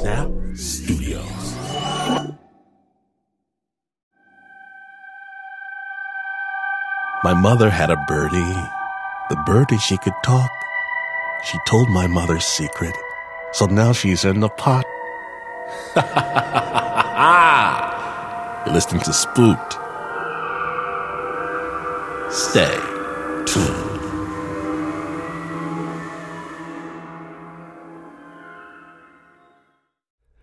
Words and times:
Snap 0.00 0.30
Studios. 0.54 1.54
My 7.22 7.34
mother 7.34 7.68
had 7.68 7.90
a 7.90 8.02
birdie. 8.08 8.56
The 9.28 9.36
birdie 9.44 9.76
she 9.76 9.98
could 9.98 10.14
talk. 10.24 10.50
She 11.44 11.58
told 11.66 11.90
my 11.90 12.06
mother's 12.06 12.46
secret. 12.46 12.96
So 13.52 13.66
now 13.66 13.92
she's 13.92 14.24
in 14.24 14.40
the 14.40 14.48
pot. 14.48 14.86
You're 18.64 18.74
listening 18.74 19.02
to 19.02 19.12
Spooked. 19.12 19.74
Stay 22.32 22.74
tuned. 23.44 23.89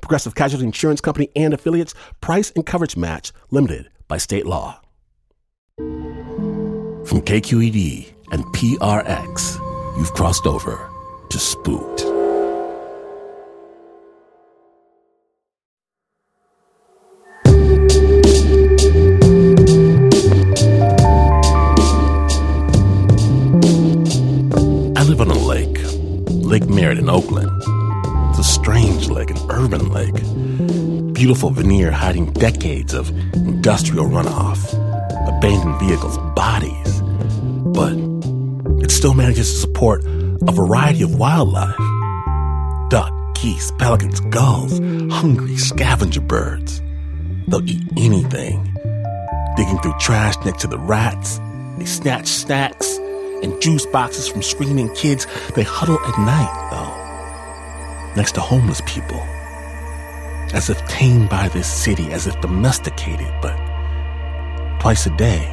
Progressive 0.00 0.34
Casualty 0.34 0.66
Insurance 0.66 1.00
Company 1.00 1.30
and 1.36 1.52
affiliates, 1.52 1.94
price 2.20 2.50
and 2.52 2.64
coverage 2.64 2.96
match 2.96 3.32
limited 3.50 3.90
by 4.08 4.18
state 4.18 4.46
law. 4.46 4.80
From 5.78 7.20
KQED 7.20 8.12
and 8.32 8.44
PRX, 8.44 9.58
you've 9.98 10.12
crossed 10.14 10.46
over 10.46 10.88
to 11.28 11.38
Spooked. 11.38 11.91
Beautiful 31.22 31.50
veneer 31.50 31.92
hiding 31.92 32.32
decades 32.32 32.92
of 32.94 33.08
industrial 33.36 34.06
runoff, 34.06 34.58
abandoned 35.28 35.78
vehicles, 35.78 36.18
bodies. 36.34 37.00
But 37.62 37.92
it 38.82 38.90
still 38.90 39.14
manages 39.14 39.52
to 39.52 39.56
support 39.56 40.04
a 40.04 40.50
variety 40.50 41.02
of 41.02 41.14
wildlife 41.14 41.78
duck, 42.90 43.12
geese, 43.40 43.70
pelicans, 43.78 44.18
gulls, 44.18 44.80
hungry 45.12 45.56
scavenger 45.56 46.22
birds. 46.22 46.82
They'll 47.46 47.70
eat 47.70 47.84
anything. 47.96 48.76
Digging 49.56 49.78
through 49.78 49.94
trash 50.00 50.34
next 50.44 50.62
to 50.62 50.66
the 50.66 50.80
rats, 50.80 51.38
they 51.78 51.84
snatch 51.84 52.26
snacks 52.26 52.96
and 53.44 53.62
juice 53.62 53.86
boxes 53.86 54.26
from 54.26 54.42
screaming 54.42 54.92
kids. 54.96 55.28
They 55.54 55.62
huddle 55.62 56.00
at 56.00 56.18
night, 56.18 56.68
though, 56.72 58.14
next 58.16 58.32
to 58.32 58.40
homeless 58.40 58.82
people. 58.86 59.24
As 60.52 60.68
if 60.68 60.86
tamed 60.86 61.28
by 61.28 61.48
this 61.48 61.66
city, 61.66 62.12
as 62.12 62.26
if 62.26 62.40
domesticated, 62.40 63.32
but 63.40 63.56
twice 64.80 65.06
a 65.06 65.16
day, 65.16 65.46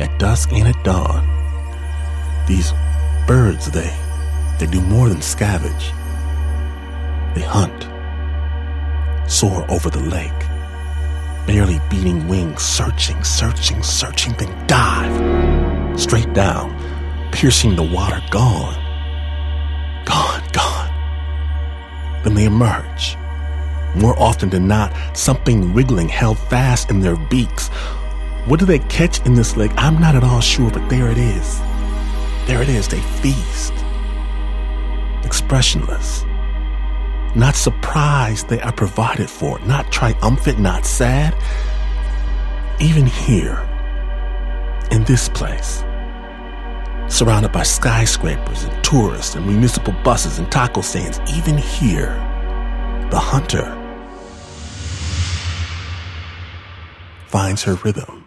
at 0.00 0.18
dusk 0.18 0.52
and 0.52 0.68
at 0.68 0.82
dawn, 0.84 1.26
these 2.46 2.72
birds, 3.26 3.70
they, 3.70 3.94
they 4.58 4.66
do 4.66 4.80
more 4.80 5.08
than 5.08 5.18
scavenge. 5.18 5.92
They 7.34 7.42
hunt, 7.42 7.82
soar 9.30 9.70
over 9.70 9.90
the 9.90 10.00
lake, 10.00 10.40
barely 11.46 11.78
beating 11.90 12.26
wings, 12.26 12.62
searching, 12.62 13.22
searching, 13.22 13.82
searching, 13.82 14.32
then 14.34 14.66
dive 14.66 16.00
straight 16.00 16.32
down, 16.32 16.70
piercing 17.32 17.76
the 17.76 17.82
water, 17.82 18.20
gone, 18.30 18.74
gone, 20.04 20.42
gone. 20.52 22.22
Then 22.24 22.34
they 22.34 22.46
emerge. 22.46 23.16
More 23.94 24.16
often 24.18 24.50
than 24.50 24.68
not, 24.68 24.94
something 25.16 25.74
wriggling 25.74 26.08
held 26.08 26.38
fast 26.38 26.90
in 26.90 27.00
their 27.00 27.16
beaks. 27.16 27.68
What 28.46 28.60
do 28.60 28.66
they 28.66 28.78
catch 28.78 29.24
in 29.26 29.34
this 29.34 29.56
lake? 29.56 29.72
I'm 29.76 30.00
not 30.00 30.14
at 30.14 30.24
all 30.24 30.40
sure, 30.40 30.70
but 30.70 30.88
there 30.88 31.10
it 31.10 31.18
is. 31.18 31.58
There 32.46 32.62
it 32.62 32.68
is. 32.68 32.88
They 32.88 33.00
feast. 33.00 33.72
Expressionless. 35.24 36.24
Not 37.34 37.54
surprised 37.54 38.48
they 38.48 38.60
are 38.60 38.72
provided 38.72 39.28
for. 39.28 39.58
Not 39.60 39.92
triumphant, 39.92 40.58
not 40.58 40.84
sad. 40.84 41.36
Even 42.80 43.06
here, 43.06 43.66
in 44.90 45.04
this 45.04 45.28
place, 45.28 45.84
surrounded 47.08 47.52
by 47.52 47.62
skyscrapers 47.62 48.64
and 48.64 48.84
tourists 48.84 49.34
and 49.34 49.46
municipal 49.46 49.94
buses 50.02 50.38
and 50.38 50.50
taco 50.50 50.80
stands, 50.80 51.20
even 51.36 51.58
here, 51.58 52.14
the 53.10 53.18
hunter 53.18 53.79
finds 57.30 57.62
her 57.62 57.76
rhythm. 57.84 58.24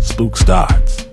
Spook 0.00 0.38
starts 0.38 1.11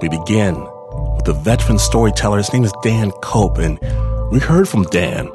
we 0.00 0.08
begin 0.08 0.54
with 1.16 1.24
the 1.24 1.32
veteran 1.32 1.78
storyteller. 1.78 2.38
His 2.38 2.52
name 2.52 2.64
is 2.64 2.72
Dan 2.82 3.10
Cope, 3.22 3.58
and 3.58 3.78
we 4.30 4.38
heard 4.38 4.68
from 4.68 4.84
Dan 4.84 5.26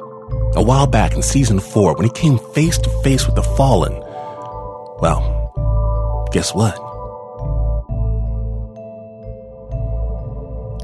a 0.54 0.62
while 0.62 0.86
back 0.86 1.14
in 1.14 1.22
season 1.22 1.60
four 1.60 1.94
when 1.94 2.04
he 2.04 2.12
came 2.12 2.38
face 2.54 2.78
to 2.78 2.90
face 3.02 3.26
with 3.26 3.36
the 3.36 3.42
fallen. 3.42 3.92
Well, 5.00 6.30
guess 6.32 6.54
what? 6.54 6.74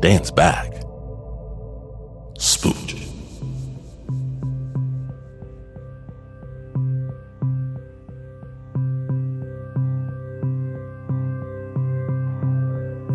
Dan's 0.00 0.30
back. 0.30 0.72
Spooked. 2.38 2.81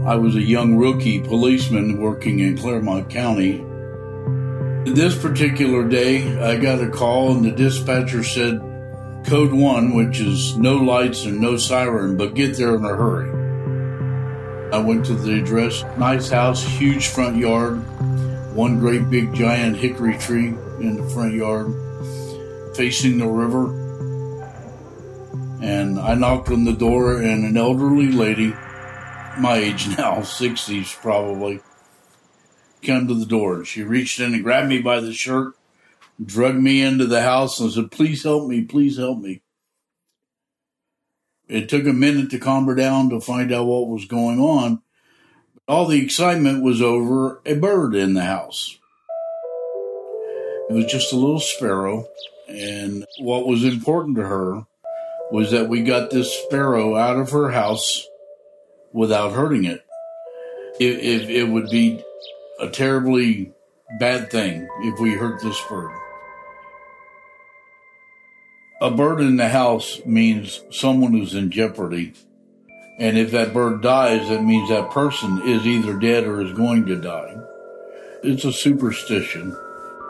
I 0.08 0.16
was 0.16 0.38
a 0.38 0.42
young 0.42 0.78
rookie 0.78 1.20
policeman 1.20 1.98
working 1.98 2.40
in 2.40 2.58
Clermont 2.58 3.10
County. 3.10 3.58
This 4.86 5.22
particular 5.22 5.86
day, 5.86 6.40
I 6.40 6.56
got 6.56 6.80
a 6.80 6.90
call, 6.90 7.36
and 7.36 7.44
the 7.44 7.52
dispatcher 7.52 8.24
said, 8.24 8.62
Code 9.26 9.52
1, 9.52 9.94
which 9.94 10.22
is 10.22 10.58
no 10.58 10.78
lights 10.78 11.26
and 11.26 11.42
no 11.42 11.58
siren, 11.58 12.16
but 12.16 12.36
get 12.36 12.56
there 12.56 12.78
in 12.78 12.86
a 12.86 12.96
hurry. 12.96 14.72
I 14.72 14.78
went 14.80 15.06
to 15.08 15.14
the 15.14 15.42
address, 15.42 15.84
nice 15.98 16.30
house, 16.30 16.64
huge 16.64 17.10
front 17.10 17.36
yard, 17.36 17.76
one 18.56 18.80
great 18.80 19.10
big 19.10 19.34
giant 19.34 19.76
hickory 19.76 20.18
tree 20.18 20.56
in 20.80 20.96
the 20.96 21.10
front 21.10 21.34
yard, 21.34 21.68
facing 22.78 23.18
the 23.18 23.28
river. 23.28 23.76
And 25.62 26.00
I 26.00 26.16
knocked 26.16 26.48
on 26.48 26.64
the 26.64 26.72
door, 26.72 27.18
and 27.18 27.44
an 27.44 27.58
elderly 27.58 28.14
lady, 28.14 28.54
my 29.40 29.58
age 29.58 29.88
now, 29.88 30.16
60s 30.22 30.96
probably, 31.02 31.60
came 32.82 33.08
to 33.08 33.14
the 33.14 33.26
door. 33.26 33.66
She 33.66 33.84
reached 33.84 34.20
in 34.20 34.34
and 34.34 34.44
grabbed 34.44 34.70
me 34.70 34.82
by 34.82 35.00
the 35.00 35.14
shirt, 35.14 35.54
drugged 36.24 36.62
me 36.62 36.82
into 36.82 37.06
the 37.06 37.22
house, 37.22 37.60
and 37.60 37.72
said, 37.72 37.92
Please 37.92 38.24
help 38.24 38.48
me, 38.48 38.64
please 38.64 38.98
help 38.98 39.20
me. 39.20 39.42
It 41.48 41.70
took 41.70 41.86
a 41.86 41.94
minute 41.94 42.30
to 42.32 42.40
calm 42.40 42.66
her 42.66 42.76
down 42.76 43.10
to 43.10 43.22
find 43.22 43.54
out 43.54 43.68
what 43.68 43.88
was 43.88 44.06
going 44.06 44.40
on. 44.40 44.82
All 45.68 45.86
the 45.86 46.04
excitement 46.04 46.64
was 46.64 46.82
over 46.82 47.42
a 47.46 47.56
bird 47.56 47.96
in 47.96 48.14
the 48.14 48.24
house. 48.24 48.78
It 50.70 50.74
was 50.74 50.86
just 50.86 51.14
a 51.14 51.16
little 51.16 51.40
sparrow. 51.40 52.08
And 52.50 53.06
what 53.20 53.48
was 53.48 53.64
important 53.64 54.18
to 54.18 54.24
her 54.24 54.66
was 55.32 55.52
that 55.52 55.70
we 55.70 55.84
got 55.84 56.10
this 56.10 56.34
sparrow 56.34 56.96
out 56.96 57.18
of 57.18 57.32
her 57.32 57.52
house 57.52 58.06
without 58.98 59.32
hurting 59.32 59.64
it. 59.64 59.86
It, 60.80 61.00
it, 61.00 61.30
it 61.30 61.44
would 61.48 61.70
be 61.70 62.04
a 62.60 62.68
terribly 62.68 63.54
bad 64.00 64.32
thing 64.32 64.68
if 64.82 65.00
we 65.00 65.14
hurt 65.14 65.42
this 65.42 65.62
bird. 65.70 65.92
A 68.82 68.90
bird 68.90 69.22
in 69.22 69.38
the 69.38 69.50
house 69.50 70.02
means 70.06 70.64
someone 70.72 71.14
who's 71.14 71.36
in 71.36 71.52
jeopardy. 71.52 72.14
And 73.00 73.18
if 73.18 73.32
that 73.32 73.54
bird 73.54 73.84
dies, 73.84 74.30
that 74.30 74.44
means 74.44 74.70
that 74.70 74.90
person 74.90 75.42
is 75.46 75.68
either 75.68 75.94
dead 75.94 76.26
or 76.26 76.42
is 76.42 76.54
going 76.54 76.88
to 76.88 76.96
die. 76.96 77.36
It's 78.24 78.46
a 78.46 78.52
superstition. 78.52 79.56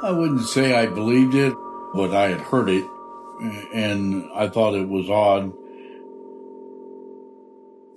I 0.01 0.11
wouldn't 0.11 0.47
say 0.47 0.73
I 0.73 0.85
believed 0.85 1.35
it, 1.35 1.53
but 1.93 2.15
I 2.15 2.29
had 2.29 2.41
heard 2.41 2.69
it 2.69 2.85
and 3.73 4.29
I 4.33 4.47
thought 4.47 4.75
it 4.75 4.87
was 4.87 5.09
odd. 5.09 5.51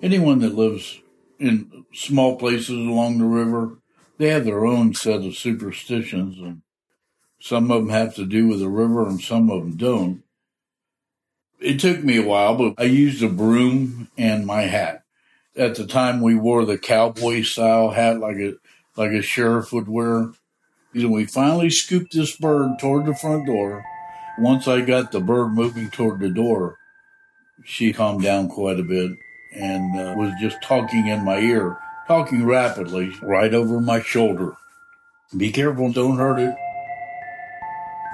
Anyone 0.03 0.39
that 0.41 0.55
lives 0.55 1.01
in 1.39 1.85
small 1.93 2.37
places 2.37 2.71
along 2.71 3.19
the 3.19 3.25
river, 3.25 3.79
they 4.19 4.29
have 4.29 4.45
their 4.45 4.67
own 4.67 4.95
set 4.95 5.23
of 5.23 5.37
superstitions, 5.37 6.39
and 6.39 6.63
some 7.41 7.71
of 7.71 7.83
them 7.83 7.91
have 7.91 8.15
to 8.17 8.27
do 8.27 8.49
with 8.49 8.61
the 8.61 8.69
river 8.69 9.07
and 9.07 9.21
some 9.21 9.51
of 9.51 9.61
them 9.61 9.77
don't. 9.77 10.23
It 11.59 11.79
took 11.81 12.03
me 12.03 12.17
a 12.17 12.27
while, 12.27 12.57
but 12.57 12.75
I 12.79 12.85
used 12.85 13.23
a 13.23 13.29
broom 13.29 14.09
and 14.17 14.47
my 14.47 14.63
hat. 14.63 15.05
At 15.57 15.75
the 15.75 15.87
time, 15.87 16.23
we 16.23 16.35
wore 16.35 16.65
the 16.65 16.79
cowboy 16.79 17.43
style 17.43 17.91
hat 17.91 18.19
like 18.19 18.37
a 18.37 18.55
like 18.97 19.13
a 19.13 19.23
sheriff 19.23 19.73
would 19.73 19.89
wear. 19.89 20.33
And 20.95 21.13
we 21.13 21.27
finally 21.27 21.71
scooped 21.71 22.13
this 22.13 22.37
bird 22.37 22.79
toward 22.79 23.07
the 23.07 23.15
front 23.15 23.47
door 23.47 23.85
once 24.41 24.67
I 24.67 24.81
got 24.81 25.13
the 25.13 25.21
bird 25.21 25.53
moving 25.53 25.91
toward 25.91 26.21
the 26.21 26.31
door, 26.31 26.79
she 27.65 27.93
calmed 27.93 28.23
down 28.23 28.49
quite 28.49 28.81
a 28.81 28.85
bit 28.85 29.13
and 29.53 29.99
uh, 29.99 30.15
was 30.17 30.33
just 30.41 30.63
talking 30.63 31.09
in 31.09 31.25
my 31.25 31.39
ear, 31.39 31.79
talking 32.07 32.45
rapidly 32.45 33.13
right 33.23 33.53
over 33.53 33.81
my 33.81 34.01
shoulder. 34.01 34.57
Be 35.37 35.51
careful, 35.53 35.93
don't 35.93 36.19
hurt 36.19 36.39
it. 36.39 36.55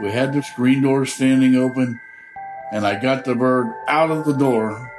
We 0.03 0.11
had 0.11 0.33
the 0.33 0.43
screen 0.43 0.83
door 0.83 1.07
standing 1.07 1.57
open, 1.57 1.99
and 2.73 2.87
I 2.87 3.01
got 3.01 3.25
the 3.25 3.35
bird 3.35 3.73
out 3.89 4.11
of 4.11 4.27
the 4.27 4.35
door, 4.35 4.93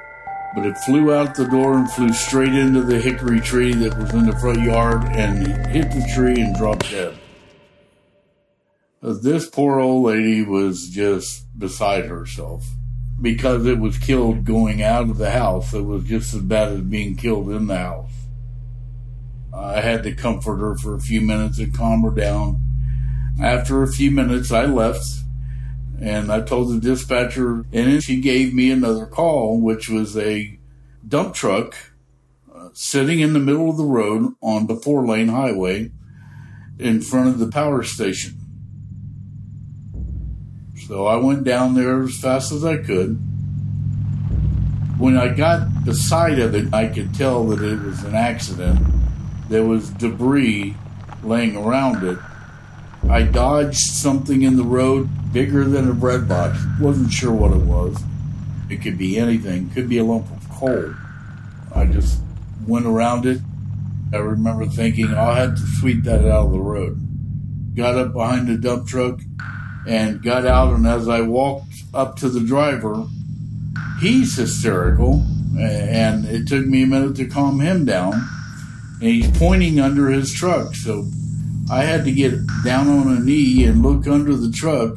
but 0.54 0.66
it 0.66 0.76
flew 0.78 1.14
out 1.14 1.34
the 1.34 1.46
door 1.46 1.74
and 1.74 1.90
flew 1.90 2.12
straight 2.12 2.54
into 2.54 2.82
the 2.82 3.00
hickory 3.00 3.40
tree 3.40 3.74
that 3.74 3.96
was 3.96 4.12
in 4.12 4.26
the 4.26 4.36
front 4.36 4.60
yard 4.62 5.04
and 5.12 5.46
hit 5.68 5.90
the 5.92 6.10
tree 6.14 6.40
and 6.40 6.56
dropped 6.56 6.90
dead. 6.90 7.16
This 9.00 9.48
poor 9.48 9.78
old 9.78 10.06
lady 10.06 10.42
was 10.42 10.88
just 10.88 11.44
beside 11.56 12.06
herself 12.06 12.66
because 13.20 13.66
it 13.66 13.78
was 13.78 13.98
killed 13.98 14.44
going 14.44 14.82
out 14.82 15.10
of 15.10 15.18
the 15.18 15.30
house. 15.30 15.74
It 15.74 15.84
was 15.84 16.04
just 16.04 16.34
as 16.34 16.42
bad 16.42 16.72
as 16.72 16.80
being 16.82 17.16
killed 17.16 17.50
in 17.50 17.66
the 17.66 17.78
house. 17.78 18.12
I 19.52 19.80
had 19.80 20.04
to 20.04 20.14
comfort 20.14 20.58
her 20.58 20.76
for 20.76 20.94
a 20.94 21.00
few 21.00 21.20
minutes 21.20 21.58
and 21.58 21.74
calm 21.74 22.02
her 22.02 22.10
down. 22.10 22.60
After 23.40 23.82
a 23.82 23.92
few 23.92 24.10
minutes, 24.10 24.52
I 24.52 24.66
left 24.66 25.04
and 26.00 26.30
I 26.30 26.42
told 26.42 26.72
the 26.72 26.80
dispatcher, 26.80 27.54
and 27.54 27.66
then 27.72 28.00
she 28.00 28.20
gave 28.20 28.54
me 28.54 28.70
another 28.70 29.06
call, 29.06 29.60
which 29.60 29.88
was 29.88 30.16
a 30.16 30.58
dump 31.06 31.34
truck 31.34 31.74
uh, 32.54 32.68
sitting 32.72 33.18
in 33.18 33.32
the 33.32 33.40
middle 33.40 33.68
of 33.68 33.76
the 33.76 33.84
road 33.84 34.34
on 34.40 34.68
the 34.68 34.76
four 34.76 35.06
lane 35.06 35.28
highway 35.28 35.90
in 36.78 37.00
front 37.00 37.28
of 37.28 37.40
the 37.40 37.50
power 37.50 37.82
station. 37.82 38.37
So 40.88 41.06
I 41.06 41.16
went 41.16 41.44
down 41.44 41.74
there 41.74 42.02
as 42.02 42.18
fast 42.18 42.50
as 42.50 42.64
I 42.64 42.78
could. 42.78 43.10
When 44.96 45.18
I 45.18 45.28
got 45.28 45.84
the 45.84 45.90
beside 45.90 46.38
of 46.38 46.54
it, 46.54 46.72
I 46.72 46.86
could 46.86 47.14
tell 47.14 47.44
that 47.48 47.62
it 47.62 47.78
was 47.78 48.02
an 48.04 48.14
accident. 48.14 48.80
There 49.50 49.66
was 49.66 49.90
debris 49.90 50.74
laying 51.22 51.58
around 51.58 52.04
it. 52.04 52.18
I 53.06 53.20
dodged 53.20 53.76
something 53.76 54.40
in 54.40 54.56
the 54.56 54.64
road 54.64 55.10
bigger 55.30 55.66
than 55.66 55.90
a 55.90 55.92
bread 55.92 56.26
box. 56.26 56.58
Wasn't 56.80 57.12
sure 57.12 57.34
what 57.34 57.52
it 57.52 57.64
was. 57.64 58.02
It 58.70 58.80
could 58.80 58.96
be 58.96 59.18
anything. 59.18 59.68
Could 59.68 59.90
be 59.90 59.98
a 59.98 60.04
lump 60.04 60.24
of 60.32 60.48
coal. 60.48 60.94
I 61.74 61.84
just 61.84 62.18
went 62.66 62.86
around 62.86 63.26
it. 63.26 63.42
I 64.14 64.16
remember 64.16 64.64
thinking 64.64 65.12
I'll 65.12 65.34
have 65.34 65.54
to 65.54 65.66
sweep 65.66 66.04
that 66.04 66.24
out 66.24 66.46
of 66.46 66.52
the 66.52 66.60
road. 66.60 67.74
Got 67.74 67.96
up 67.96 68.14
behind 68.14 68.48
the 68.48 68.56
dump 68.56 68.88
truck, 68.88 69.20
and 69.88 70.22
got 70.22 70.46
out. 70.46 70.74
And 70.74 70.86
as 70.86 71.08
I 71.08 71.22
walked 71.22 71.72
up 71.94 72.16
to 72.16 72.28
the 72.28 72.40
driver, 72.40 73.06
he's 74.00 74.36
hysterical. 74.36 75.24
And 75.58 76.24
it 76.26 76.46
took 76.46 76.66
me 76.66 76.84
a 76.84 76.86
minute 76.86 77.16
to 77.16 77.26
calm 77.26 77.58
him 77.60 77.84
down. 77.84 78.12
And 79.00 79.10
he's 79.10 79.36
pointing 79.38 79.80
under 79.80 80.08
his 80.08 80.32
truck. 80.32 80.74
So 80.74 81.06
I 81.70 81.82
had 81.84 82.04
to 82.04 82.12
get 82.12 82.34
down 82.64 82.88
on 82.88 83.16
a 83.16 83.18
knee 83.18 83.64
and 83.64 83.82
look 83.82 84.06
under 84.06 84.36
the 84.36 84.52
truck. 84.52 84.94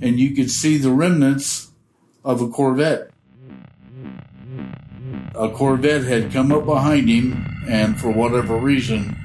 And 0.00 0.18
you 0.18 0.34
could 0.34 0.50
see 0.50 0.78
the 0.78 0.90
remnants 0.90 1.70
of 2.24 2.40
a 2.40 2.48
Corvette. 2.48 3.10
A 5.34 5.48
Corvette 5.50 6.04
had 6.04 6.32
come 6.32 6.50
up 6.50 6.64
behind 6.64 7.08
him 7.08 7.46
and, 7.68 8.00
for 8.00 8.10
whatever 8.10 8.56
reason, 8.56 9.16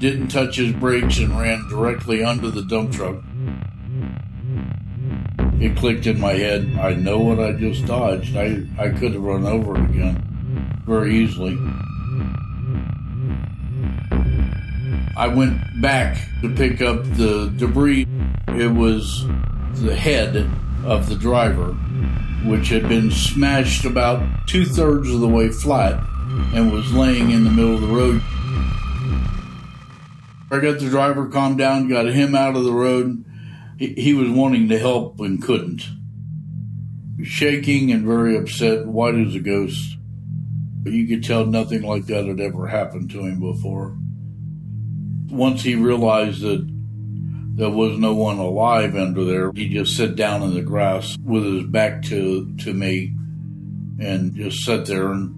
didn't 0.00 0.28
touch 0.28 0.56
his 0.56 0.72
brakes 0.72 1.18
and 1.18 1.38
ran 1.38 1.68
directly 1.68 2.24
under 2.24 2.50
the 2.50 2.64
dump 2.64 2.92
truck. 2.92 3.22
It 5.64 5.74
clicked 5.78 6.06
in 6.06 6.20
my 6.20 6.34
head. 6.34 6.76
I 6.78 6.92
know 6.92 7.18
what 7.18 7.40
I 7.40 7.52
just 7.52 7.86
dodged. 7.86 8.36
I, 8.36 8.66
I 8.78 8.90
could 8.90 9.14
have 9.14 9.22
run 9.22 9.46
over 9.46 9.76
it 9.76 9.88
again 9.88 10.82
very 10.84 11.16
easily. 11.16 11.56
I 15.16 15.26
went 15.26 15.58
back 15.80 16.18
to 16.42 16.54
pick 16.54 16.82
up 16.82 17.02
the 17.16 17.50
debris. 17.56 18.06
It 18.48 18.72
was 18.72 19.26
the 19.76 19.96
head 19.96 20.36
of 20.84 21.08
the 21.08 21.16
driver, 21.16 21.72
which 22.44 22.68
had 22.68 22.86
been 22.86 23.10
smashed 23.10 23.86
about 23.86 24.46
two 24.46 24.66
thirds 24.66 25.10
of 25.10 25.20
the 25.20 25.28
way 25.28 25.48
flat 25.48 25.94
and 26.52 26.70
was 26.74 26.92
laying 26.92 27.30
in 27.30 27.44
the 27.44 27.50
middle 27.50 27.76
of 27.76 27.80
the 27.80 27.86
road. 27.86 28.20
I 30.50 30.60
got 30.60 30.78
the 30.78 30.90
driver 30.90 31.26
calmed 31.28 31.56
down, 31.56 31.88
got 31.88 32.04
him 32.04 32.34
out 32.34 32.54
of 32.54 32.64
the 32.64 32.72
road, 32.72 33.24
he, 33.78 34.14
was 34.14 34.30
wanting 34.30 34.68
to 34.68 34.78
help 34.78 35.20
and 35.20 35.42
couldn't. 35.42 35.82
Shaking 37.22 37.90
and 37.90 38.06
very 38.06 38.36
upset, 38.36 38.86
white 38.86 39.14
as 39.14 39.34
a 39.34 39.40
ghost. 39.40 39.96
But 40.82 40.92
you 40.92 41.06
could 41.06 41.24
tell 41.24 41.46
nothing 41.46 41.82
like 41.82 42.06
that 42.06 42.26
had 42.26 42.40
ever 42.40 42.66
happened 42.66 43.10
to 43.10 43.20
him 43.20 43.40
before. 43.40 43.96
Once 45.30 45.62
he 45.62 45.74
realized 45.74 46.42
that 46.42 46.68
there 47.56 47.70
was 47.70 47.98
no 47.98 48.14
one 48.14 48.38
alive 48.38 48.94
under 48.96 49.24
there, 49.24 49.52
he 49.54 49.68
just 49.68 49.96
sat 49.96 50.16
down 50.16 50.42
in 50.42 50.54
the 50.54 50.62
grass 50.62 51.16
with 51.24 51.44
his 51.44 51.64
back 51.64 52.02
to, 52.02 52.54
to 52.56 52.74
me 52.74 53.14
and 53.98 54.34
just 54.34 54.64
sat 54.64 54.86
there 54.86 55.12
and 55.12 55.34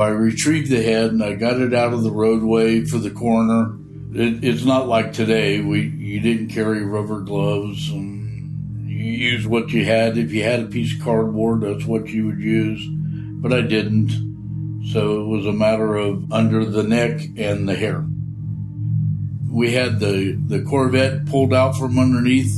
I 0.00 0.08
retrieved 0.08 0.70
the 0.70 0.82
head 0.82 1.10
and 1.10 1.22
I 1.22 1.34
got 1.34 1.60
it 1.60 1.74
out 1.74 1.92
of 1.92 2.04
the 2.04 2.12
roadway 2.12 2.84
for 2.84 2.98
the 2.98 3.10
coroner 3.10 3.76
it, 4.14 4.44
it's 4.44 4.64
not 4.64 4.88
like 4.88 5.12
today. 5.12 5.60
We 5.60 5.88
you 5.88 6.20
didn't 6.20 6.48
carry 6.48 6.82
rubber 6.84 7.20
gloves 7.20 7.90
and 7.90 8.88
you 8.88 9.12
used 9.12 9.46
what 9.46 9.70
you 9.70 9.84
had. 9.84 10.16
If 10.16 10.32
you 10.32 10.42
had 10.42 10.60
a 10.60 10.66
piece 10.66 10.94
of 10.94 11.04
cardboard, 11.04 11.60
that's 11.60 11.84
what 11.84 12.08
you 12.08 12.26
would 12.26 12.40
use. 12.40 12.86
But 13.40 13.52
I 13.52 13.60
didn't. 13.60 14.26
So 14.92 15.20
it 15.20 15.26
was 15.26 15.46
a 15.46 15.52
matter 15.52 15.96
of 15.96 16.32
under 16.32 16.64
the 16.64 16.82
neck 16.82 17.20
and 17.36 17.68
the 17.68 17.76
hair. 17.76 18.04
We 19.50 19.72
had 19.72 20.00
the, 20.00 20.38
the 20.46 20.62
Corvette 20.62 21.26
pulled 21.26 21.52
out 21.52 21.76
from 21.76 21.98
underneath. 21.98 22.54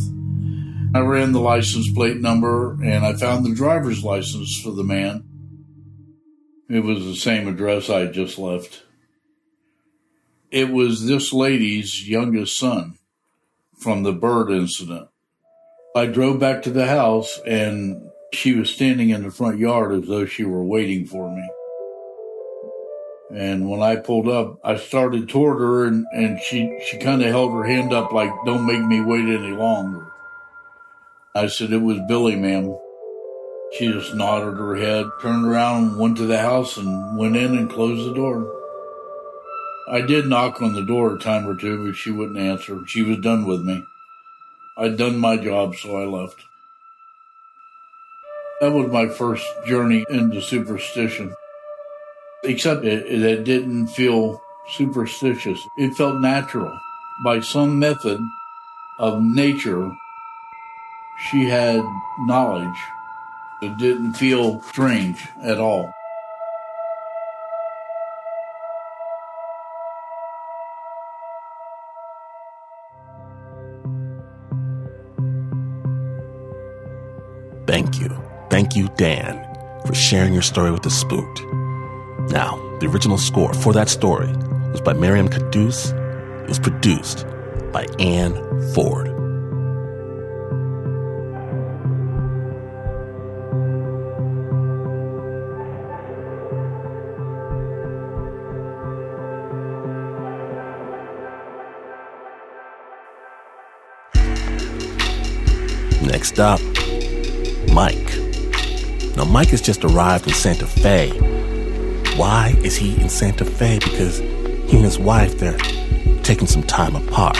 I 0.95 1.01
ran 1.01 1.33
the 1.33 1.41
license 1.41 1.91
plate 1.91 2.21
number 2.21 2.73
and 2.83 3.05
I 3.05 3.15
found 3.15 3.45
the 3.45 3.55
driver's 3.55 4.05
license 4.05 4.61
for 4.61 4.71
the 4.71 4.85
man. 4.85 5.25
It 6.69 6.81
was 6.81 7.05
the 7.05 7.17
same 7.17 7.49
address 7.49 7.91
I 7.91 8.07
just 8.07 8.39
left 8.39 8.85
it 10.51 10.71
was 10.71 11.07
this 11.07 11.33
lady's 11.33 12.09
youngest 12.09 12.59
son 12.59 12.99
from 13.79 14.03
the 14.03 14.13
bird 14.13 14.51
incident. 14.51 15.09
I 15.95 16.07
drove 16.07 16.39
back 16.39 16.63
to 16.63 16.71
the 16.71 16.87
house 16.87 17.41
and 17.47 18.11
she 18.33 18.55
was 18.55 18.71
standing 18.71 19.11
in 19.11 19.23
the 19.23 19.31
front 19.31 19.59
yard 19.59 19.93
as 19.93 20.09
though 20.09 20.27
she 20.27 20.45
were 20.45 20.65
waiting 20.65 21.07
for 21.07 21.35
me. 21.35 21.49
And 23.33 23.71
when 23.71 23.81
I 23.81 23.97
pulled 23.97 24.29
up, 24.29 24.59
I 24.65 24.77
started 24.77 25.29
toward 25.29 25.59
her 25.59 25.85
and, 25.85 26.05
and 26.13 26.41
she, 26.41 26.81
she 26.87 26.99
kind 26.99 27.23
of 27.23 27.29
held 27.29 27.53
her 27.53 27.65
hand 27.65 27.93
up 27.93 28.13
like, 28.13 28.31
don't 28.45 28.67
make 28.67 28.85
me 28.85 29.01
wait 29.01 29.27
any 29.27 29.53
longer. 29.53 30.13
I 31.35 31.47
said, 31.47 31.73
it 31.73 31.81
was 31.81 32.01
Billy, 32.09 32.35
ma'am. 32.35 32.77
She 33.79 33.87
just 33.87 34.17
nodded 34.17 34.57
her 34.57 34.75
head, 34.75 35.07
turned 35.23 35.47
around, 35.47 35.97
went 35.97 36.17
to 36.17 36.27
the 36.27 36.41
house, 36.41 36.77
and 36.77 37.17
went 37.17 37.37
in 37.37 37.57
and 37.57 37.71
closed 37.71 38.09
the 38.09 38.15
door. 38.15 38.60
I 39.91 40.03
did 40.03 40.29
knock 40.29 40.63
on 40.63 40.75
the 40.75 40.85
door 40.85 41.15
a 41.15 41.19
time 41.19 41.49
or 41.49 41.57
two, 41.57 41.85
but 41.85 41.97
she 41.97 42.13
wouldn't 42.13 42.39
answer. 42.39 42.87
She 42.87 43.03
was 43.03 43.19
done 43.19 43.45
with 43.45 43.63
me. 43.63 43.85
I'd 44.79 44.97
done 44.97 45.19
my 45.19 45.37
job, 45.37 45.75
so 45.75 45.97
I 45.97 46.05
left. 46.05 46.45
That 48.61 48.71
was 48.73 48.93
my 48.93 49.09
first 49.09 49.45
journey 49.67 50.07
into 50.09 50.41
superstition. 50.41 51.35
Except 52.45 52.85
it, 52.85 53.05
it 53.07 53.45
didn't 53.45 53.89
feel 53.89 54.41
superstitious. 54.69 55.61
It 55.77 55.95
felt 55.95 56.21
natural. 56.21 56.79
By 57.25 57.41
some 57.41 57.79
method 57.79 58.21
of 59.01 59.21
nature, 59.21 59.91
she 61.31 61.47
had 61.47 61.83
knowledge. 62.21 62.79
It 63.61 63.77
didn't 63.77 64.15
feel 64.15 64.63
strange 64.63 65.27
at 65.43 65.59
all. 65.59 65.93
Thank 78.51 78.75
you. 78.75 78.89
Dan, 78.97 79.47
for 79.87 79.95
sharing 79.95 80.33
your 80.33 80.43
story 80.43 80.71
with 80.73 80.83
the 80.83 80.91
spooked. 80.91 81.41
Now, 82.33 82.57
the 82.81 82.87
original 82.87 83.17
score 83.17 83.55
for 83.55 83.73
that 83.73 83.89
story 83.89 84.27
was 84.73 84.81
by 84.81 84.93
Miriam 84.93 85.29
Caduce. 85.29 85.91
It 85.91 86.49
was 86.49 86.59
produced 86.59 87.25
by 87.73 87.87
Anne 87.99 88.35
Ford. 88.75 89.07
Next 106.03 106.41
up, 106.41 106.61
Mike. 107.73 108.30
Now, 109.21 109.27
Mike 109.27 109.49
has 109.49 109.61
just 109.61 109.85
arrived 109.85 110.27
in 110.27 110.33
Santa 110.33 110.67
Fe. 110.67 111.11
Why 112.17 112.55
is 112.65 112.75
he 112.75 112.99
in 112.99 113.11
Santa 113.11 113.45
Fe? 113.45 113.79
Because 113.79 114.17
he 114.17 114.77
and 114.77 114.83
his 114.83 114.99
wife, 114.99 115.39
they're 115.39 115.59
taking 116.23 116.47
some 116.47 116.63
time 116.63 116.97
apart. 116.97 117.37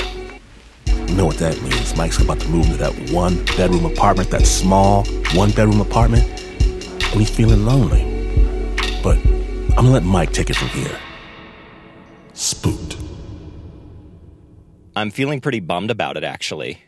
You 0.85 1.15
know 1.15 1.25
what 1.25 1.39
that 1.39 1.59
means. 1.63 1.97
Mike's 1.97 2.21
about 2.21 2.39
to 2.41 2.49
move 2.51 2.67
into 2.67 2.77
that 2.77 2.93
one 3.13 3.43
bedroom 3.57 3.87
apartment, 3.87 4.29
that 4.29 4.47
small 4.47 5.07
one 5.33 5.53
bedroom 5.53 5.81
apartment, 5.81 6.25
and 6.61 7.15
he's 7.15 7.31
feeling 7.31 7.65
lonely. 7.65 8.03
But 9.03 9.17
I'm 9.17 9.77
gonna 9.77 9.89
let 9.89 10.03
Mike 10.03 10.35
take 10.35 10.51
it 10.51 10.57
from 10.57 10.69
here. 10.69 11.01
Spooked. 12.35 12.99
I'm 14.95 15.11
feeling 15.11 15.41
pretty 15.41 15.61
bummed 15.61 15.91
about 15.91 16.19
it, 16.19 16.25
actually. 16.25 16.83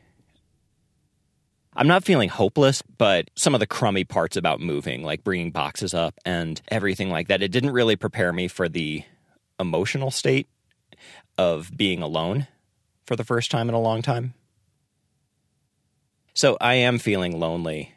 I'm 1.75 1.87
not 1.87 2.05
feeling 2.05 2.29
hopeless, 2.29 2.83
but 2.83 3.31
some 3.35 3.55
of 3.55 3.61
the 3.61 3.67
crummy 3.67 4.05
parts 4.05 4.37
about 4.37 4.61
moving, 4.61 5.03
like 5.03 5.25
bringing 5.25 5.51
boxes 5.51 5.95
up 5.95 6.15
and 6.25 6.61
everything 6.69 7.09
like 7.09 7.29
that, 7.29 7.43
it 7.43 7.49
didn't 7.49 7.71
really 7.71 7.97
prepare 7.97 8.33
me 8.33 8.47
for 8.49 8.69
the 8.69 9.05
emotional 9.59 10.11
state 10.11 10.49
of 11.39 11.75
being 11.75 12.03
alone 12.03 12.47
for 13.07 13.17
the 13.17 13.25
first 13.25 13.51
time 13.51 13.71
in 13.71 13.75
a 13.75 13.81
long 13.81 14.03
time. 14.03 14.35
So 16.35 16.59
I 16.61 16.75
am 16.75 16.99
feeling 16.99 17.39
lonely. 17.41 17.95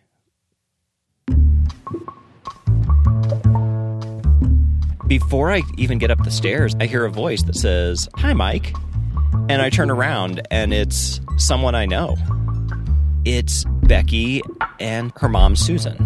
Before 5.08 5.52
I 5.52 5.62
even 5.78 5.98
get 5.98 6.12
up 6.12 6.24
the 6.24 6.32
stairs, 6.32 6.76
I 6.80 6.86
hear 6.86 7.06
a 7.06 7.12
voice 7.12 7.44
that 7.44 7.56
says, 7.56 8.08
Hi, 8.16 8.34
Mike. 8.34 8.74
And 9.50 9.62
I 9.62 9.70
turn 9.70 9.92
around 9.92 10.42
and 10.50 10.74
it's 10.74 11.20
someone 11.38 11.76
I 11.76 11.86
know. 11.86 12.16
It's 13.26 13.66
Becky 13.66 14.44
and 14.80 15.12
her 15.16 15.28
mom, 15.28 15.56
Susan. 15.56 15.98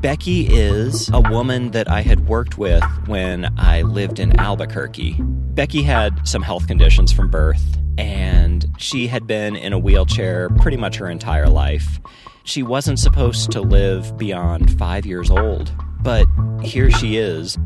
Becky 0.00 0.46
is 0.46 1.10
a 1.10 1.20
woman 1.20 1.72
that 1.72 1.90
I 1.90 2.00
had 2.00 2.26
worked 2.26 2.56
with 2.56 2.82
when 3.06 3.52
I 3.58 3.82
lived 3.82 4.18
in 4.18 4.40
Albuquerque. 4.40 5.18
Becky 5.20 5.82
had 5.82 6.26
some 6.26 6.40
health 6.40 6.66
conditions 6.66 7.12
from 7.12 7.28
birth, 7.28 7.62
and 7.98 8.66
she 8.78 9.08
had 9.08 9.26
been 9.26 9.56
in 9.56 9.74
a 9.74 9.78
wheelchair 9.78 10.48
pretty 10.48 10.78
much 10.78 10.96
her 10.96 11.10
entire 11.10 11.50
life. 11.50 12.00
She 12.44 12.62
wasn't 12.62 12.98
supposed 12.98 13.50
to 13.50 13.60
live 13.60 14.16
beyond 14.16 14.78
five 14.78 15.04
years 15.04 15.30
old, 15.30 15.70
but 16.00 16.26
here 16.62 16.90
she 16.90 17.18
is. 17.18 17.58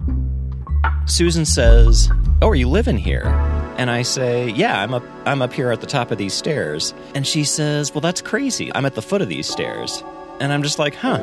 Susan 1.07 1.45
says, 1.45 2.11
Oh, 2.43 2.49
are 2.49 2.57
you 2.57 2.69
living 2.69 2.99
here? 2.99 3.54
And 3.77 3.91
I 3.91 4.03
say, 4.03 4.51
"Yeah, 4.51 4.81
I'm 4.81 4.95
up 4.95 5.03
I'm 5.27 5.43
up 5.43 5.53
here 5.53 5.71
at 5.71 5.81
the 5.81 5.87
top 5.87 6.11
of 6.11 6.19
these 6.19 6.35
stairs." 6.35 6.95
And 7.15 7.27
she 7.27 7.45
says, 7.45 7.93
"Well, 7.95 8.01
that's 8.01 8.23
crazy. 8.23 8.73
I'm 8.75 8.87
at 8.87 8.95
the 8.95 9.03
foot 9.03 9.23
of 9.23 9.29
these 9.29 9.49
stairs." 9.49 10.03
And 10.41 10.53
I'm 10.53 10.63
just 10.63 10.79
like, 10.79 10.95
"Huh." 10.95 11.19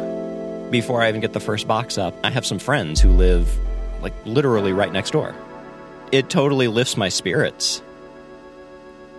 Before 0.69 1.01
I 1.01 1.09
even 1.09 1.21
get 1.21 1.33
the 1.33 1.39
first 1.39 1.67
box 1.67 1.97
up, 1.97 2.13
I 2.23 2.29
have 2.29 2.45
some 2.45 2.59
friends 2.59 3.01
who 3.01 3.11
live 3.11 3.57
like 4.01 4.13
literally 4.25 4.73
right 4.73 4.91
next 4.91 5.11
door. 5.11 5.35
It 6.11 6.29
totally 6.29 6.67
lifts 6.67 6.97
my 6.97 7.09
spirits. 7.09 7.81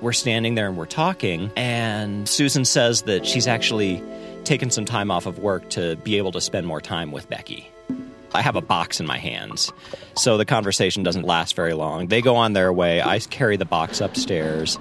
We're 0.02 0.12
standing 0.12 0.56
there 0.56 0.68
and 0.68 0.76
we're 0.76 0.86
talking, 0.86 1.50
and 1.56 2.28
Susan 2.28 2.64
says 2.64 3.02
that 3.02 3.24
she's 3.24 3.46
actually 3.46 4.02
taken 4.44 4.70
some 4.70 4.84
time 4.84 5.10
off 5.10 5.26
of 5.26 5.38
work 5.38 5.70
to 5.70 5.96
be 5.96 6.18
able 6.18 6.32
to 6.32 6.40
spend 6.40 6.66
more 6.66 6.80
time 6.80 7.12
with 7.12 7.28
Becky. 7.30 7.71
I 8.34 8.42
have 8.42 8.56
a 8.56 8.60
box 8.60 9.00
in 9.00 9.06
my 9.06 9.18
hands. 9.18 9.72
So 10.16 10.38
the 10.38 10.44
conversation 10.44 11.02
doesn't 11.02 11.24
last 11.24 11.54
very 11.54 11.74
long. 11.74 12.08
They 12.08 12.22
go 12.22 12.36
on 12.36 12.52
their 12.52 12.72
way. 12.72 13.02
I 13.02 13.18
carry 13.18 13.56
the 13.56 13.64
box 13.64 14.00
upstairs. 14.00 14.78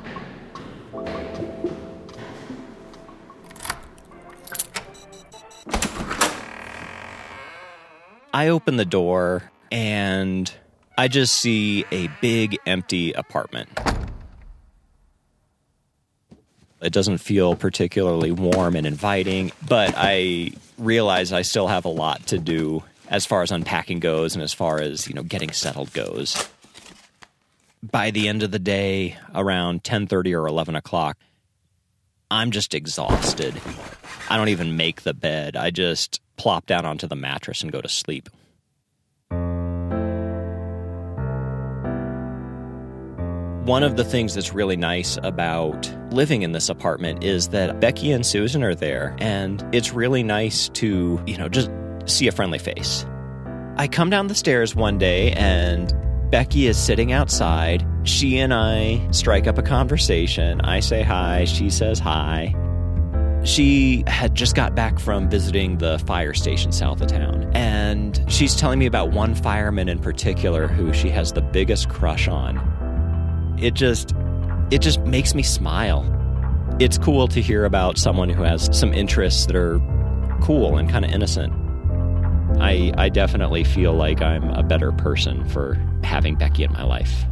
I 8.33 8.47
open 8.47 8.77
the 8.77 8.85
door 8.85 9.51
and 9.71 10.51
I 10.97 11.09
just 11.09 11.35
see 11.35 11.85
a 11.91 12.07
big 12.21 12.57
empty 12.65 13.11
apartment. 13.11 13.69
It 16.81 16.93
doesn't 16.93 17.19
feel 17.19 17.55
particularly 17.55 18.31
warm 18.31 18.75
and 18.75 18.87
inviting, 18.87 19.51
but 19.67 19.93
I 19.95 20.53
realize 20.77 21.31
I 21.31 21.43
still 21.43 21.67
have 21.67 21.85
a 21.85 21.89
lot 21.89 22.25
to 22.27 22.39
do 22.39 22.83
as 23.11 23.25
far 23.25 23.43
as 23.43 23.51
unpacking 23.51 23.99
goes 23.99 24.33
and 24.33 24.41
as 24.41 24.53
far 24.53 24.79
as, 24.79 25.07
you 25.07 25.13
know, 25.13 25.21
getting 25.21 25.51
settled 25.51 25.93
goes. 25.93 26.49
By 27.83 28.11
the 28.11 28.27
end 28.27 28.41
of 28.41 28.51
the 28.51 28.59
day, 28.59 29.17
around 29.35 29.83
10:30 29.83 30.33
or 30.33 30.47
11 30.47 30.75
o'clock, 30.75 31.17
I'm 32.31 32.51
just 32.51 32.73
exhausted. 32.73 33.53
I 34.29 34.37
don't 34.37 34.47
even 34.47 34.77
make 34.77 35.01
the 35.01 35.13
bed. 35.13 35.57
I 35.57 35.71
just 35.71 36.21
plop 36.37 36.65
down 36.65 36.85
onto 36.85 37.05
the 37.05 37.15
mattress 37.15 37.61
and 37.61 37.71
go 37.71 37.81
to 37.81 37.89
sleep. 37.89 38.29
One 43.65 43.83
of 43.83 43.95
the 43.95 44.05
things 44.05 44.33
that's 44.33 44.53
really 44.53 44.77
nice 44.77 45.17
about 45.21 45.93
living 46.11 46.41
in 46.43 46.51
this 46.51 46.69
apartment 46.69 47.23
is 47.23 47.49
that 47.49 47.79
Becky 47.79 48.11
and 48.11 48.25
Susan 48.25 48.63
are 48.63 48.73
there, 48.73 49.15
and 49.19 49.63
it's 49.73 49.93
really 49.93 50.23
nice 50.23 50.69
to, 50.69 51.21
you 51.27 51.37
know, 51.37 51.49
just 51.49 51.69
see 52.05 52.27
a 52.27 52.31
friendly 52.31 52.59
face. 52.59 53.05
I 53.77 53.87
come 53.87 54.09
down 54.09 54.27
the 54.27 54.35
stairs 54.35 54.75
one 54.75 54.97
day 54.97 55.31
and 55.31 55.93
Becky 56.31 56.67
is 56.67 56.77
sitting 56.77 57.11
outside. 57.11 57.85
She 58.03 58.37
and 58.37 58.53
I 58.53 59.05
strike 59.11 59.47
up 59.47 59.57
a 59.57 59.63
conversation. 59.63 60.61
I 60.61 60.79
say 60.79 61.03
hi, 61.03 61.45
she 61.45 61.69
says 61.69 61.99
hi. 61.99 62.55
She 63.43 64.03
had 64.07 64.35
just 64.35 64.55
got 64.55 64.75
back 64.75 64.99
from 64.99 65.29
visiting 65.29 65.79
the 65.79 65.99
fire 65.99 66.33
station 66.33 66.71
south 66.71 67.01
of 67.01 67.07
town, 67.07 67.51
and 67.55 68.23
she's 68.27 68.55
telling 68.55 68.77
me 68.77 68.85
about 68.85 69.11
one 69.11 69.33
fireman 69.33 69.89
in 69.89 69.97
particular 69.97 70.67
who 70.67 70.93
she 70.93 71.09
has 71.09 71.33
the 71.33 71.41
biggest 71.41 71.89
crush 71.89 72.27
on. 72.27 72.57
It 73.59 73.73
just 73.73 74.13
it 74.69 74.79
just 74.79 75.01
makes 75.01 75.33
me 75.33 75.41
smile. 75.43 76.05
It's 76.79 76.97
cool 76.97 77.27
to 77.29 77.41
hear 77.41 77.65
about 77.65 77.97
someone 77.97 78.29
who 78.29 78.43
has 78.43 78.69
some 78.77 78.93
interests 78.93 79.47
that 79.47 79.55
are 79.55 79.81
cool 80.41 80.77
and 80.77 80.89
kind 80.89 81.03
of 81.03 81.11
innocent. 81.11 81.51
I, 82.59 82.93
I 82.97 83.09
definitely 83.09 83.63
feel 83.63 83.93
like 83.93 84.21
I'm 84.21 84.49
a 84.51 84.63
better 84.63 84.91
person 84.91 85.47
for 85.49 85.75
having 86.03 86.35
Becky 86.35 86.63
in 86.63 86.71
my 86.73 86.83
life. 86.83 87.25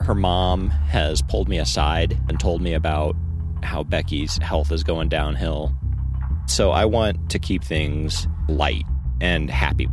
Her 0.00 0.14
mom 0.14 0.70
has 0.70 1.22
pulled 1.22 1.48
me 1.48 1.58
aside 1.58 2.18
and 2.28 2.38
told 2.38 2.60
me 2.60 2.74
about 2.74 3.16
how 3.62 3.82
Becky's 3.82 4.36
health 4.38 4.70
is 4.70 4.84
going 4.84 5.08
downhill. 5.08 5.74
So 6.46 6.70
I 6.70 6.84
want 6.84 7.30
to 7.30 7.38
keep 7.38 7.64
things 7.64 8.28
light 8.48 8.84
and 9.20 9.50
happy. 9.50 9.88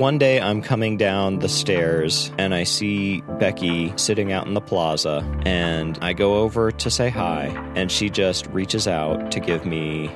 One 0.00 0.16
day 0.16 0.40
I'm 0.40 0.62
coming 0.62 0.96
down 0.96 1.40
the 1.40 1.48
stairs 1.50 2.32
and 2.38 2.54
I 2.54 2.64
see 2.64 3.20
Becky 3.38 3.92
sitting 3.96 4.32
out 4.32 4.46
in 4.46 4.54
the 4.54 4.60
plaza, 4.62 5.22
and 5.44 5.98
I 6.00 6.14
go 6.14 6.36
over 6.38 6.72
to 6.72 6.90
say 6.90 7.10
hi, 7.10 7.48
and 7.74 7.92
she 7.92 8.08
just 8.08 8.46
reaches 8.46 8.88
out 8.88 9.30
to 9.32 9.40
give 9.40 9.66
me 9.66 10.10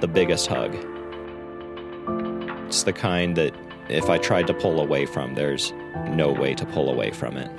the 0.00 0.08
biggest 0.08 0.46
hug. 0.46 0.74
It's 2.66 2.84
the 2.84 2.94
kind 2.94 3.36
that 3.36 3.54
if 3.90 4.08
I 4.08 4.16
tried 4.16 4.46
to 4.46 4.54
pull 4.54 4.80
away 4.80 5.04
from, 5.04 5.34
there's 5.34 5.74
no 6.08 6.32
way 6.32 6.54
to 6.54 6.64
pull 6.64 6.88
away 6.88 7.10
from 7.10 7.36
it. 7.36 7.50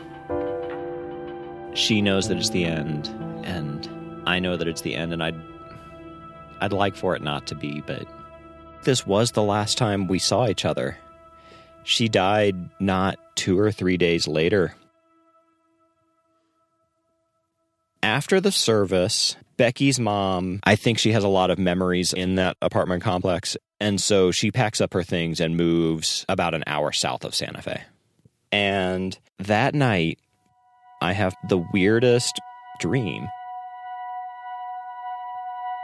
She 1.77 2.01
knows 2.01 2.29
that 2.29 2.37
it's 2.37 2.49
the 2.49 2.65
end, 2.65 3.09
and 3.43 3.87
I 4.25 4.39
know 4.39 4.57
that 4.57 4.67
it's 4.67 4.81
the 4.81 4.95
end, 4.95 5.13
and 5.13 5.21
I'd 5.21 5.39
I'd 6.61 6.73
like 6.73 6.95
for 6.95 7.15
it 7.15 7.21
not 7.21 7.45
to 7.45 7.53
be, 7.53 7.81
but 7.85 8.07
this 8.81 9.05
was 9.05 9.33
the 9.33 9.43
last 9.43 9.77
time 9.77 10.07
we 10.07 10.17
saw 10.17 10.47
each 10.47 10.65
other. 10.65 10.97
She 11.83 12.07
died 12.07 12.55
not 12.79 13.17
two 13.35 13.59
or 13.59 13.71
three 13.71 13.97
days 13.97 14.27
later. 14.27 14.75
After 18.01 18.41
the 18.41 18.51
service, 18.51 19.35
Becky's 19.57 19.99
mom, 19.99 20.59
I 20.63 20.75
think 20.75 20.97
she 20.97 21.13
has 21.13 21.23
a 21.23 21.29
lot 21.29 21.51
of 21.51 21.59
memories 21.59 22.13
in 22.13 22.35
that 22.35 22.57
apartment 22.61 23.03
complex. 23.03 23.55
And 23.79 23.99
so 23.99 24.31
she 24.31 24.51
packs 24.51 24.81
up 24.81 24.93
her 24.93 25.03
things 25.03 25.39
and 25.39 25.57
moves 25.57 26.25
about 26.27 26.53
an 26.53 26.63
hour 26.67 26.91
south 26.91 27.23
of 27.23 27.35
Santa 27.35 27.61
Fe. 27.61 27.81
And 28.51 29.17
that 29.39 29.73
night, 29.73 30.19
I 31.01 31.13
have 31.13 31.35
the 31.49 31.63
weirdest 31.73 32.39
dream. 32.79 33.27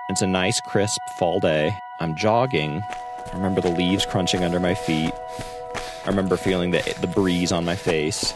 It's 0.09 0.21
a 0.21 0.27
nice, 0.27 0.59
crisp 0.61 0.99
fall 1.17 1.39
day. 1.39 1.71
I'm 1.99 2.15
jogging. 2.17 2.81
I 2.81 3.35
remember 3.35 3.61
the 3.61 3.71
leaves 3.71 4.05
crunching 4.05 4.43
under 4.43 4.59
my 4.59 4.73
feet. 4.73 5.13
I 6.05 6.07
remember 6.09 6.37
feeling 6.37 6.71
the, 6.71 6.81
the 7.01 7.07
breeze 7.07 7.51
on 7.51 7.65
my 7.65 7.75
face. 7.75 8.33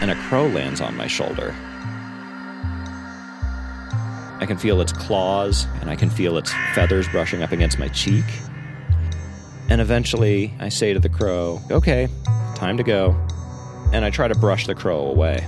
And 0.00 0.10
a 0.10 0.14
crow 0.28 0.46
lands 0.46 0.80
on 0.80 0.96
my 0.96 1.06
shoulder. 1.06 1.54
I 4.40 4.44
can 4.46 4.56
feel 4.56 4.80
its 4.80 4.92
claws 4.92 5.66
and 5.80 5.90
I 5.90 5.96
can 5.96 6.08
feel 6.08 6.38
its 6.38 6.52
feathers 6.74 7.08
brushing 7.08 7.42
up 7.42 7.50
against 7.50 7.78
my 7.78 7.88
cheek. 7.88 8.24
And 9.68 9.80
eventually 9.80 10.54
I 10.60 10.68
say 10.68 10.92
to 10.92 11.00
the 11.00 11.08
crow, 11.08 11.60
okay, 11.70 12.08
time 12.54 12.76
to 12.76 12.84
go 12.84 13.16
and 13.92 14.04
I 14.04 14.10
try 14.10 14.28
to 14.28 14.34
brush 14.34 14.66
the 14.66 14.74
crow 14.74 15.00
away. 15.00 15.46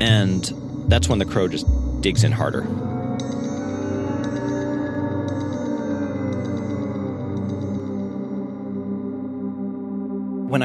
And 0.00 0.44
that's 0.88 1.08
when 1.08 1.20
the 1.20 1.24
crow 1.24 1.46
just 1.46 1.66
digs 2.00 2.24
in 2.24 2.32
harder. 2.32 2.66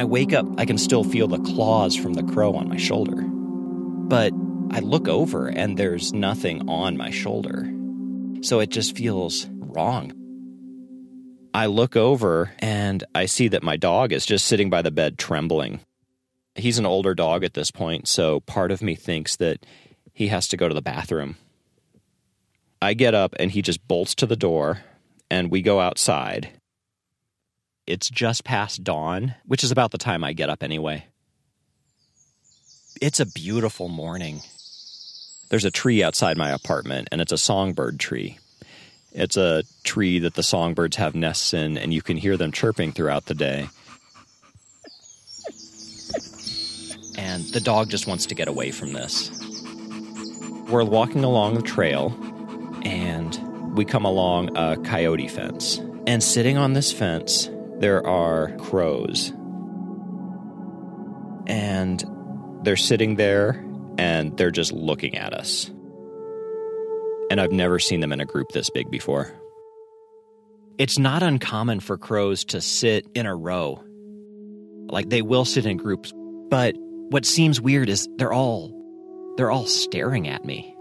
Wake 0.07 0.33
up, 0.33 0.45
I 0.57 0.65
can 0.65 0.77
still 0.77 1.03
feel 1.03 1.27
the 1.27 1.39
claws 1.39 1.95
from 1.95 2.13
the 2.13 2.23
crow 2.23 2.55
on 2.55 2.69
my 2.69 2.77
shoulder. 2.77 3.21
But 3.21 4.33
I 4.71 4.79
look 4.79 5.07
over 5.07 5.47
and 5.47 5.77
there's 5.77 6.13
nothing 6.13 6.67
on 6.69 6.97
my 6.97 7.11
shoulder. 7.11 7.71
So 8.41 8.59
it 8.59 8.69
just 8.69 8.97
feels 8.97 9.47
wrong. 9.51 10.13
I 11.53 11.65
look 11.67 11.95
over 11.95 12.51
and 12.59 13.03
I 13.15 13.25
see 13.25 13.47
that 13.49 13.63
my 13.63 13.77
dog 13.77 14.11
is 14.11 14.25
just 14.25 14.45
sitting 14.45 14.69
by 14.69 14.81
the 14.81 14.91
bed 14.91 15.17
trembling 15.17 15.81
he's 16.57 16.79
an 16.79 16.85
older 16.85 17.13
dog 17.13 17.43
at 17.43 17.53
this 17.53 17.71
point, 17.71 18.07
so 18.07 18.39
part 18.41 18.71
of 18.71 18.81
me 18.81 18.95
thinks 18.95 19.35
that 19.37 19.65
he 20.13 20.27
has 20.27 20.47
to 20.49 20.57
go 20.57 20.67
to 20.67 20.73
the 20.73 20.81
bathroom. 20.81 21.37
I 22.81 22.93
get 22.93 23.13
up 23.13 23.35
and 23.39 23.51
he 23.51 23.61
just 23.61 23.87
bolts 23.87 24.15
to 24.15 24.25
the 24.25 24.35
door 24.35 24.81
and 25.29 25.51
we 25.51 25.61
go 25.61 25.79
outside. 25.79 26.49
It's 27.87 28.09
just 28.09 28.43
past 28.43 28.83
dawn, 28.83 29.33
which 29.45 29.63
is 29.63 29.71
about 29.71 29.91
the 29.91 29.97
time 29.97 30.23
I 30.23 30.33
get 30.33 30.49
up 30.49 30.61
anyway. 30.61 31.05
It's 33.01 33.19
a 33.19 33.25
beautiful 33.25 33.87
morning. 33.87 34.41
There's 35.49 35.65
a 35.65 35.71
tree 35.71 36.03
outside 36.03 36.37
my 36.37 36.51
apartment 36.51 37.07
and 37.11 37.21
it's 37.21 37.31
a 37.31 37.37
songbird 37.37 37.99
tree. 37.99 38.39
It's 39.13 39.37
a 39.37 39.63
tree 39.83 40.19
that 40.19 40.35
the 40.35 40.43
songbirds 40.43 40.97
have 40.97 41.15
nests 41.15 41.53
in 41.53 41.77
and 41.77 41.93
you 41.93 42.01
can 42.01 42.17
hear 42.17 42.35
them 42.35 42.51
chirping 42.51 42.91
throughout 42.91 43.25
the 43.25 43.33
day. 43.33 43.69
and 47.17 47.43
the 47.45 47.61
dog 47.61 47.89
just 47.89 48.07
wants 48.07 48.25
to 48.27 48.35
get 48.35 48.47
away 48.47 48.71
from 48.71 48.93
this. 48.93 49.31
We're 50.69 50.83
walking 50.83 51.23
along 51.23 51.55
the 51.55 51.61
trail, 51.61 52.13
and 52.83 53.75
we 53.75 53.85
come 53.85 54.05
along 54.05 54.55
a 54.57 54.75
coyote 54.77 55.27
fence. 55.27 55.77
And 56.05 56.21
sitting 56.21 56.57
on 56.57 56.73
this 56.73 56.91
fence, 56.91 57.49
there 57.79 58.05
are 58.05 58.55
crows. 58.57 59.31
And 61.47 62.03
they're 62.63 62.75
sitting 62.75 63.15
there 63.15 63.63
and 63.97 64.35
they're 64.37 64.51
just 64.51 64.71
looking 64.71 65.17
at 65.17 65.33
us. 65.33 65.69
And 67.29 67.39
I've 67.41 67.51
never 67.51 67.79
seen 67.79 67.99
them 67.99 68.11
in 68.11 68.19
a 68.19 68.25
group 68.25 68.49
this 68.51 68.69
big 68.69 68.89
before. 68.89 69.33
It's 70.77 70.99
not 70.99 71.23
uncommon 71.23 71.79
for 71.79 71.97
crows 71.97 72.45
to 72.45 72.61
sit 72.61 73.05
in 73.15 73.25
a 73.25 73.35
row. 73.35 73.83
Like 74.89 75.09
they 75.09 75.21
will 75.21 75.45
sit 75.45 75.65
in 75.65 75.77
groups, 75.77 76.13
but 76.49 76.75
what 76.77 77.25
seems 77.25 77.59
weird 77.59 77.89
is 77.89 78.07
they're 78.17 78.33
all 78.33 78.73
they're 79.37 79.51
all 79.51 79.65
staring 79.65 80.27
at 80.27 80.45
me. 80.45 80.75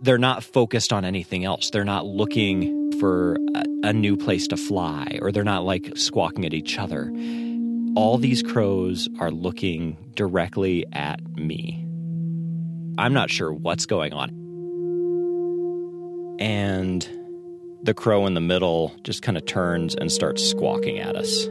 They're 0.00 0.18
not 0.18 0.44
focused 0.44 0.92
on 0.92 1.04
anything 1.04 1.44
else. 1.44 1.70
They're 1.70 1.84
not 1.84 2.06
looking 2.06 2.87
for 2.98 3.36
a, 3.54 3.64
a 3.88 3.92
new 3.92 4.16
place 4.16 4.46
to 4.48 4.56
fly 4.56 5.18
or 5.22 5.32
they're 5.32 5.44
not 5.44 5.64
like 5.64 5.96
squawking 5.96 6.44
at 6.44 6.54
each 6.54 6.78
other. 6.78 7.12
All 7.96 8.18
these 8.18 8.42
crows 8.42 9.08
are 9.18 9.30
looking 9.30 9.96
directly 10.14 10.84
at 10.92 11.20
me. 11.36 11.84
I'm 12.98 13.12
not 13.12 13.30
sure 13.30 13.52
what's 13.52 13.86
going 13.86 14.12
on. 14.12 14.30
And 16.40 17.08
the 17.82 17.94
crow 17.94 18.26
in 18.26 18.34
the 18.34 18.40
middle 18.40 18.94
just 19.02 19.22
kind 19.22 19.36
of 19.36 19.46
turns 19.46 19.94
and 19.94 20.12
starts 20.12 20.44
squawking 20.44 20.98
at 20.98 21.16
us. 21.16 21.46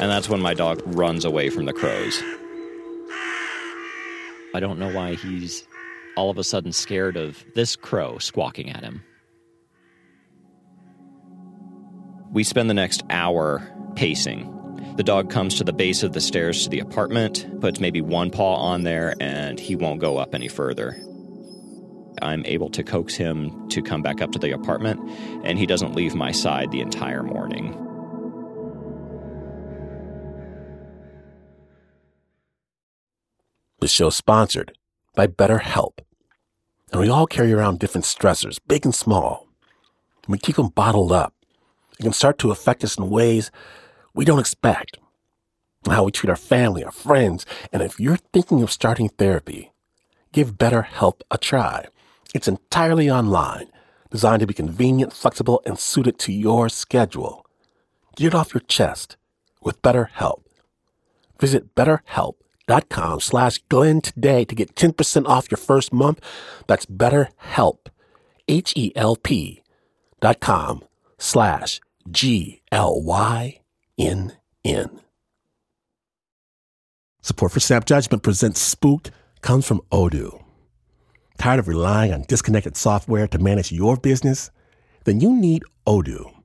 And 0.00 0.10
that's 0.10 0.28
when 0.28 0.40
my 0.40 0.54
dog 0.54 0.80
runs 0.86 1.24
away 1.24 1.50
from 1.50 1.66
the 1.66 1.72
crows. 1.72 2.22
I 4.54 4.60
don't 4.60 4.78
know 4.78 4.92
why 4.92 5.14
he's 5.14 5.67
all 6.18 6.30
of 6.30 6.36
a 6.36 6.42
sudden 6.42 6.72
scared 6.72 7.16
of 7.16 7.44
this 7.54 7.76
crow 7.76 8.18
squawking 8.18 8.70
at 8.70 8.82
him. 8.82 9.04
We 12.32 12.42
spend 12.42 12.68
the 12.68 12.74
next 12.74 13.04
hour 13.08 13.62
pacing. 13.94 14.52
The 14.96 15.04
dog 15.04 15.30
comes 15.30 15.54
to 15.54 15.64
the 15.64 15.72
base 15.72 16.02
of 16.02 16.14
the 16.14 16.20
stairs 16.20 16.64
to 16.64 16.70
the 16.70 16.80
apartment, 16.80 17.60
puts 17.60 17.78
maybe 17.78 18.00
one 18.00 18.32
paw 18.32 18.56
on 18.56 18.82
there, 18.82 19.14
and 19.20 19.60
he 19.60 19.76
won't 19.76 20.00
go 20.00 20.16
up 20.16 20.34
any 20.34 20.48
further. 20.48 21.00
I'm 22.20 22.44
able 22.46 22.70
to 22.70 22.82
coax 22.82 23.14
him 23.14 23.68
to 23.68 23.80
come 23.80 24.02
back 24.02 24.20
up 24.20 24.32
to 24.32 24.40
the 24.40 24.50
apartment, 24.50 24.98
and 25.44 25.56
he 25.56 25.66
doesn't 25.66 25.94
leave 25.94 26.16
my 26.16 26.32
side 26.32 26.72
the 26.72 26.80
entire 26.80 27.22
morning. 27.22 27.76
The 33.78 33.86
show 33.86 34.10
sponsored 34.10 34.76
by 35.14 35.28
BetterHelp. 35.28 36.00
And 36.90 37.00
we 37.00 37.08
all 37.08 37.26
carry 37.26 37.52
around 37.52 37.78
different 37.78 38.04
stressors, 38.04 38.58
big 38.66 38.84
and 38.84 38.94
small. 38.94 39.46
And 40.24 40.32
we 40.32 40.38
keep 40.38 40.56
them 40.56 40.68
bottled 40.68 41.12
up. 41.12 41.34
It 41.98 42.02
can 42.02 42.12
start 42.12 42.38
to 42.38 42.50
affect 42.50 42.84
us 42.84 42.96
in 42.96 43.10
ways 43.10 43.50
we 44.14 44.24
don't 44.24 44.38
expect. 44.38 44.98
How 45.86 46.04
we 46.04 46.12
treat 46.12 46.30
our 46.30 46.36
family, 46.36 46.84
our 46.84 46.90
friends. 46.90 47.46
And 47.72 47.82
if 47.82 48.00
you're 48.00 48.18
thinking 48.32 48.62
of 48.62 48.72
starting 48.72 49.08
therapy, 49.10 49.72
give 50.32 50.58
BetterHelp 50.58 51.20
a 51.30 51.38
try. 51.38 51.86
It's 52.34 52.48
entirely 52.48 53.10
online, 53.10 53.70
designed 54.10 54.40
to 54.40 54.46
be 54.46 54.54
convenient, 54.54 55.12
flexible, 55.12 55.62
and 55.64 55.78
suited 55.78 56.18
to 56.20 56.32
your 56.32 56.68
schedule. 56.68 57.44
Get 58.16 58.28
it 58.28 58.34
off 58.34 58.54
your 58.54 58.60
chest 58.60 59.16
with 59.62 59.80
BetterHelp. 59.82 60.42
Visit 61.40 61.74
BetterHelp 61.74 62.34
dot 62.68 62.88
com 62.88 63.18
slash 63.18 63.58
Glynn 63.68 64.00
today 64.00 64.44
to 64.44 64.54
get 64.54 64.76
10% 64.76 65.26
off 65.26 65.50
your 65.50 65.58
first 65.58 65.92
month. 65.92 66.20
That's 66.68 66.86
BetterHelp, 66.86 67.88
H-E-L-P 68.46 69.62
dot 70.20 70.38
com 70.38 70.84
slash 71.18 71.80
G-L-Y-N-N. 72.08 72.60
Support 77.20 77.52
for 77.52 77.60
Snap 77.60 77.84
Judgment 77.84 78.22
presents 78.22 78.60
Spooked 78.60 79.10
comes 79.42 79.66
from 79.66 79.80
Odoo. 79.90 80.42
Tired 81.36 81.58
of 81.58 81.68
relying 81.68 82.12
on 82.12 82.22
disconnected 82.22 82.76
software 82.76 83.28
to 83.28 83.38
manage 83.38 83.70
your 83.72 83.96
business? 83.96 84.50
Then 85.04 85.20
you 85.20 85.34
need 85.34 85.62
Odoo. 85.86 86.37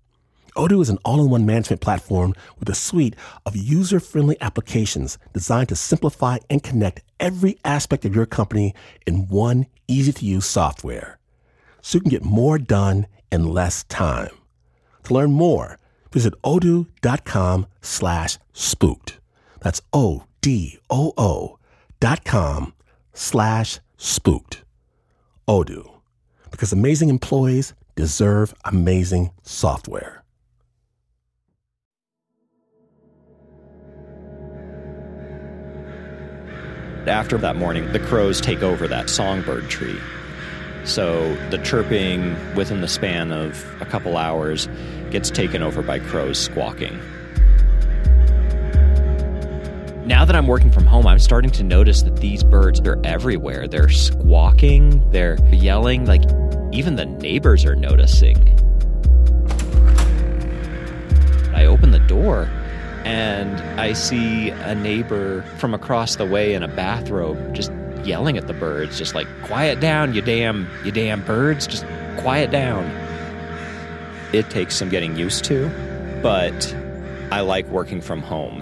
Odoo 0.55 0.81
is 0.81 0.89
an 0.89 0.99
all 1.03 1.23
in 1.23 1.31
one 1.31 1.45
management 1.45 1.81
platform 1.81 2.35
with 2.59 2.69
a 2.69 2.75
suite 2.75 3.15
of 3.45 3.55
user 3.55 3.99
friendly 3.99 4.37
applications 4.39 5.17
designed 5.33 5.69
to 5.69 5.75
simplify 5.75 6.37
and 6.49 6.61
connect 6.61 7.01
every 7.19 7.57
aspect 7.65 8.05
of 8.05 8.15
your 8.15 8.27
company 8.27 8.75
in 9.07 9.27
one 9.27 9.65
easy 9.87 10.13
to 10.13 10.25
use 10.25 10.45
software 10.45 11.17
so 11.81 11.97
you 11.97 12.01
can 12.01 12.11
get 12.11 12.23
more 12.23 12.59
done 12.59 13.07
in 13.31 13.47
less 13.47 13.83
time. 13.85 14.29
To 15.03 15.13
learn 15.13 15.31
more, 15.31 15.79
visit 16.11 16.39
odoo.com 16.43 17.65
slash 17.81 18.37
spooked. 18.53 19.19
That's 19.59 19.81
O 19.91 20.25
D 20.41 20.77
O 20.89 21.13
O 21.17 21.57
dot 21.99 22.23
com 22.23 22.73
slash 23.13 23.79
spooked. 23.97 24.63
Odoo, 25.47 25.89
because 26.51 26.71
amazing 26.71 27.09
employees 27.09 27.73
deserve 27.95 28.53
amazing 28.63 29.31
software. 29.41 30.22
After 37.07 37.37
that 37.39 37.57
morning, 37.57 37.91
the 37.91 37.99
crows 37.99 38.39
take 38.39 38.63
over 38.63 38.87
that 38.87 39.09
songbird 39.09 39.69
tree. 39.69 39.99
So 40.85 41.35
the 41.49 41.57
chirping 41.57 42.35
within 42.55 42.79
the 42.79 42.87
span 42.87 43.31
of 43.31 43.65
a 43.81 43.85
couple 43.85 44.15
hours 44.15 44.69
gets 45.11 45.29
taken 45.29 45.61
over 45.61 45.81
by 45.81 45.99
crows 45.99 46.39
squawking. 46.39 46.97
Now 50.05 50.25
that 50.25 50.35
I'm 50.35 50.47
working 50.47 50.71
from 50.71 50.85
home, 50.85 51.05
I'm 51.05 51.19
starting 51.19 51.51
to 51.51 51.63
notice 51.63 52.03
that 52.03 52.17
these 52.17 52.43
birds 52.43 52.79
are 52.81 52.99
everywhere. 53.03 53.67
They're 53.67 53.89
squawking, 53.89 55.09
they're 55.11 55.37
yelling, 55.51 56.05
like 56.05 56.23
even 56.73 56.95
the 56.95 57.05
neighbors 57.05 57.65
are 57.65 57.75
noticing. 57.75 58.37
I 61.53 61.65
open 61.65 61.91
the 61.91 62.03
door 62.07 62.49
and 63.05 63.61
I 63.79 63.93
see 63.93 64.49
a 64.49 64.75
neighbor 64.75 65.41
from 65.57 65.73
across 65.73 66.15
the 66.15 66.25
way 66.25 66.53
in 66.53 66.63
a 66.63 66.67
bathrobe 66.67 67.53
just 67.53 67.71
yelling 68.03 68.37
at 68.37 68.47
the 68.47 68.53
birds, 68.53 68.97
just 68.97 69.15
like, 69.15 69.27
quiet 69.43 69.79
down, 69.79 70.13
you 70.13 70.21
damn, 70.21 70.69
you 70.83 70.91
damn 70.91 71.23
birds, 71.23 71.67
just 71.67 71.85
quiet 72.17 72.51
down. 72.51 72.85
It 74.33 74.49
takes 74.49 74.75
some 74.75 74.89
getting 74.89 75.15
used 75.15 75.43
to, 75.45 75.69
but 76.21 76.73
I 77.31 77.41
like 77.41 77.67
working 77.67 78.01
from 78.01 78.21
home. 78.21 78.61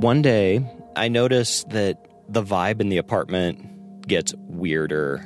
One 0.00 0.22
day, 0.22 0.64
I 0.96 1.08
notice 1.08 1.64
that 1.64 1.96
the 2.28 2.42
vibe 2.42 2.80
in 2.80 2.88
the 2.88 2.98
apartment 2.98 4.06
gets 4.06 4.34
weirder 4.48 5.16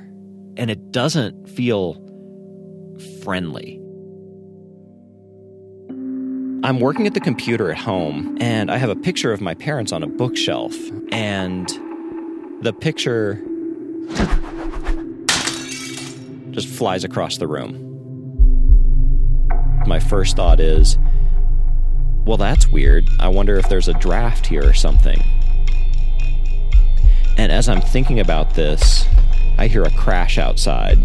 and 0.57 0.71
it 0.71 0.93
doesn't 0.93 1.49
feel 1.49 1.95
friendly. 3.23 3.81
I'm 6.67 6.81
working 6.81 7.07
at 7.07 7.15
the 7.15 7.21
computer 7.21 7.71
at 7.71 7.79
home, 7.79 8.39
and 8.41 8.73
I 8.73 8.79
have 8.79 8.91
a 8.91 8.97
picture 8.97 9.33
of 9.33 9.41
my 9.41 9.55
parents 9.55 9.93
on 9.93 10.03
a 10.03 10.09
bookshelf, 10.09 10.75
and 11.13 11.69
the 12.61 12.73
picture 12.73 13.41
just 16.51 16.67
flies 16.67 17.05
across 17.05 17.37
the 17.37 17.47
room. 17.47 17.79
My 19.87 20.01
first 20.01 20.35
thought 20.35 20.59
is, 20.59 20.99
well, 22.25 22.37
that's 22.37 22.67
weird. 22.67 23.09
I 23.21 23.29
wonder 23.29 23.55
if 23.55 23.69
there's 23.69 23.87
a 23.87 23.95
draft 23.95 24.45
here 24.45 24.69
or 24.69 24.75
something. 24.75 25.23
And 27.39 27.53
as 27.53 27.69
I'm 27.69 27.81
thinking 27.81 28.19
about 28.19 28.55
this, 28.55 29.07
I 29.57 29.69
hear 29.69 29.85
a 29.85 29.91
crash 29.93 30.37
outside. 30.37 30.99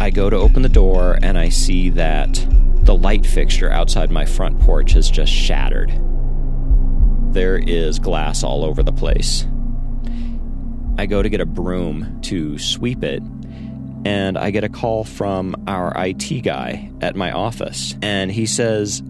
I 0.00 0.10
go 0.10 0.28
to 0.30 0.36
open 0.36 0.62
the 0.62 0.68
door 0.68 1.16
and 1.22 1.38
I 1.38 1.48
see 1.48 1.90
that 1.90 2.44
the 2.90 2.96
light 2.96 3.24
fixture 3.24 3.70
outside 3.70 4.10
my 4.10 4.24
front 4.24 4.58
porch 4.62 4.94
has 4.94 5.08
just 5.08 5.30
shattered. 5.30 5.92
There 7.32 7.56
is 7.56 8.00
glass 8.00 8.42
all 8.42 8.64
over 8.64 8.82
the 8.82 8.90
place. 8.90 9.46
I 10.98 11.06
go 11.06 11.22
to 11.22 11.28
get 11.28 11.40
a 11.40 11.46
broom 11.46 12.20
to 12.22 12.58
sweep 12.58 13.04
it, 13.04 13.22
and 14.04 14.36
I 14.36 14.50
get 14.50 14.64
a 14.64 14.68
call 14.68 15.04
from 15.04 15.54
our 15.68 15.92
IT 16.04 16.42
guy 16.42 16.90
at 17.00 17.14
my 17.14 17.30
office. 17.30 17.94
And 18.02 18.28
he 18.28 18.44
says 18.44 19.04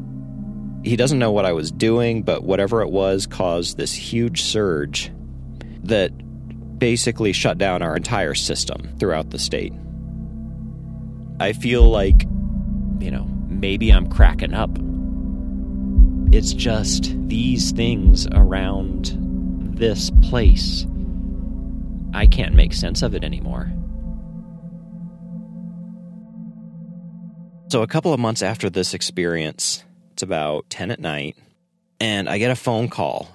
he 0.84 0.96
doesn't 0.96 1.18
know 1.18 1.32
what 1.32 1.46
I 1.46 1.52
was 1.52 1.72
doing, 1.72 2.22
but 2.22 2.44
whatever 2.44 2.82
it 2.82 2.90
was 2.90 3.26
caused 3.26 3.78
this 3.78 3.94
huge 3.94 4.42
surge 4.42 5.10
that 5.84 6.10
basically 6.78 7.32
shut 7.32 7.56
down 7.56 7.80
our 7.80 7.96
entire 7.96 8.34
system 8.34 8.94
throughout 8.98 9.30
the 9.30 9.38
state. 9.38 9.72
I 11.40 11.54
feel 11.54 11.84
like, 11.88 12.24
you 12.98 13.10
know, 13.10 13.38
maybe 13.60 13.90
I'm 13.90 14.08
cracking 14.08 14.54
up. 14.54 14.70
It's 16.32 16.52
just 16.52 17.12
these 17.28 17.72
things 17.72 18.26
around 18.32 19.16
this 19.76 20.10
place. 20.22 20.86
I 22.14 22.26
can't 22.26 22.54
make 22.54 22.72
sense 22.72 23.02
of 23.02 23.14
it 23.14 23.22
anymore. 23.22 23.70
So, 27.68 27.82
a 27.82 27.86
couple 27.86 28.12
of 28.12 28.18
months 28.18 28.42
after 28.42 28.68
this 28.68 28.94
experience, 28.94 29.84
it's 30.12 30.22
about 30.22 30.68
10 30.70 30.90
at 30.90 30.98
night, 30.98 31.36
and 32.00 32.28
I 32.28 32.38
get 32.38 32.50
a 32.50 32.56
phone 32.56 32.88
call. 32.88 33.28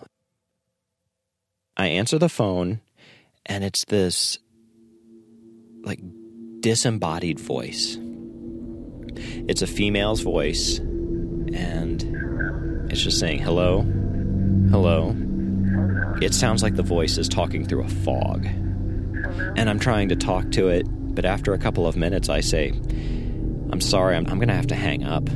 I 1.78 1.88
answer 1.88 2.18
the 2.18 2.30
phone, 2.30 2.82
and 3.46 3.64
it's 3.64 3.86
this 3.86 4.38
like 5.84 6.00
disembodied 6.62 7.40
voice. 7.40 7.98
It's 9.48 9.62
a 9.62 9.68
female's 9.68 10.22
voice, 10.22 10.80
and 10.80 12.92
it's 12.92 13.02
just 13.02 13.20
saying, 13.20 13.40
hello, 13.40 13.82
hello. 14.70 15.16
It 16.22 16.34
sounds 16.34 16.64
like 16.64 16.76
the 16.76 16.84
voice 16.84 17.18
is 17.18 17.28
talking 17.28 17.66
through 17.66 17.84
a 17.84 17.90
fog. 17.90 18.46
And 18.46 19.70
I'm 19.70 19.80
trying 19.80 20.10
to 20.10 20.16
talk 20.16 20.52
to 20.52 20.70
it, 20.70 20.86
but 20.88 21.26
after 21.26 21.54
a 21.54 21.58
couple 21.58 21.88
of 21.88 21.98
minutes, 21.98 22.30
I 22.30 22.42
say, 22.42 22.70
I'm 22.70 23.82
sorry, 23.82 24.16
I'm, 24.16 24.26
I'm 24.28 24.38
going 24.38 24.48
to 24.48 24.56
have 24.56 24.68
to 24.68 24.76
hang 24.76 25.04
up. 25.04 25.28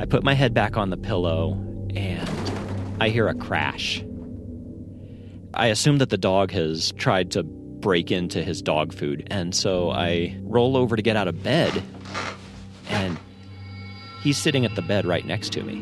I 0.00 0.06
put 0.06 0.24
my 0.24 0.34
head 0.34 0.54
back 0.54 0.76
on 0.76 0.90
the 0.90 0.96
pillow 0.96 1.52
and 1.94 2.28
I 3.00 3.08
hear 3.08 3.28
a 3.28 3.34
crash. 3.34 4.04
I 5.54 5.68
assume 5.68 5.98
that 5.98 6.10
the 6.10 6.18
dog 6.18 6.52
has 6.52 6.92
tried 6.92 7.32
to 7.32 7.42
break 7.80 8.10
into 8.10 8.42
his 8.42 8.62
dog 8.62 8.92
food. 8.92 9.26
And 9.30 9.54
so 9.54 9.90
I 9.90 10.36
roll 10.42 10.76
over 10.76 10.96
to 10.96 11.02
get 11.02 11.16
out 11.16 11.28
of 11.28 11.42
bed, 11.42 11.82
and 12.88 13.18
he's 14.22 14.38
sitting 14.38 14.64
at 14.64 14.74
the 14.74 14.82
bed 14.82 15.06
right 15.06 15.24
next 15.24 15.52
to 15.54 15.62
me. 15.62 15.78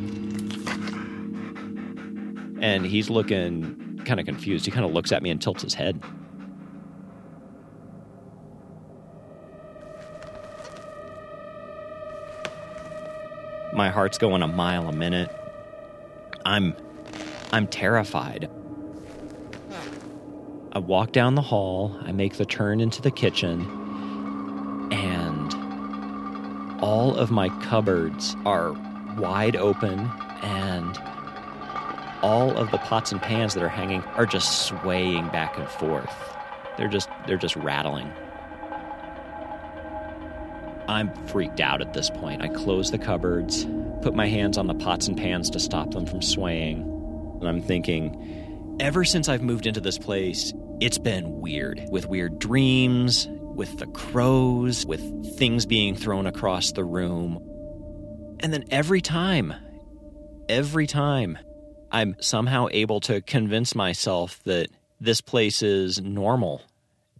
And 2.61 2.85
he's 2.85 3.09
looking 3.09 4.01
kind 4.05 4.19
of 4.19 4.27
confused. 4.27 4.65
He 4.65 4.71
kind 4.71 4.85
of 4.85 4.93
looks 4.93 5.13
at 5.13 5.23
me 5.23 5.31
and 5.31 5.41
tilts 5.41 5.63
his 5.63 5.75
head. 5.75 6.01
My 13.73 13.91
heart's 13.91 14.19
going 14.19 14.43
a 14.43 14.49
mile 14.49 14.89
a 14.89 14.93
minute. 14.93 15.31
I'm 16.45 16.75
I'm 17.53 17.67
terrified. 17.67 18.51
I 20.79 20.81
walk 20.81 21.11
down 21.11 21.35
the 21.35 21.43
hall, 21.43 21.99
I 22.05 22.13
make 22.13 22.35
the 22.35 22.45
turn 22.45 22.79
into 22.79 23.03
the 23.03 23.11
kitchen, 23.11 23.63
and 24.93 26.81
all 26.81 27.17
of 27.17 27.33
my 27.33 27.49
cupboards 27.65 28.37
are 28.47 28.75
wide 29.19 29.57
open, 29.57 30.09
and 30.41 30.97
all 32.23 32.57
of 32.57 32.71
the 32.71 32.79
pots 32.79 33.11
and 33.11 33.21
pans 33.21 33.55
that 33.55 33.63
are 33.65 33.69
hanging 33.69 34.05
are 34.15 34.25
just 34.25 34.67
swaying 34.69 35.31
back 35.31 35.59
and 35.59 35.67
forth. 35.67 36.15
They're 36.77 36.87
just 36.87 37.09
they're 37.27 37.37
just 37.37 37.57
rattling. 37.57 38.13
I'm 40.87 41.13
freaked 41.27 41.59
out 41.59 41.81
at 41.81 41.93
this 41.93 42.09
point. 42.09 42.41
I 42.41 42.47
close 42.47 42.93
the 42.93 42.99
cupboards, 42.99 43.67
put 44.03 44.15
my 44.15 44.29
hands 44.29 44.57
on 44.57 44.69
the 44.69 44.75
pots 44.75 45.09
and 45.09 45.17
pans 45.17 45.51
to 45.51 45.59
stop 45.59 45.91
them 45.91 46.07
from 46.07 46.23
swaying. 46.23 46.83
And 47.41 47.49
I'm 47.49 47.63
thinking, 47.63 48.39
Ever 48.81 49.05
since 49.05 49.29
I've 49.29 49.43
moved 49.43 49.67
into 49.67 49.81
this 49.81 49.99
place, 49.99 50.53
it's 50.81 50.99
been 50.99 51.41
weird 51.41 51.85
with 51.91 52.07
weird 52.07 52.39
dreams, 52.39 53.27
with 53.31 53.79
the 53.79 53.87
crows, 53.87 54.87
with 54.87 55.37
things 55.37 55.67
being 55.67 55.97
thrown 55.97 56.27
across 56.27 56.73
the 56.73 56.85
room. 56.85 57.39
And 58.41 58.53
then 58.53 58.65
every 58.71 59.01
time, 59.01 59.53
every 60.49 60.87
time, 60.87 61.37
I'm 61.91 62.15
somehow 62.21 62.69
able 62.71 63.01
to 63.01 63.21
convince 63.21 63.75
myself 63.75 64.41
that 64.45 64.69
this 65.01 65.21
place 65.21 65.63
is 65.63 66.01
normal 66.01 66.63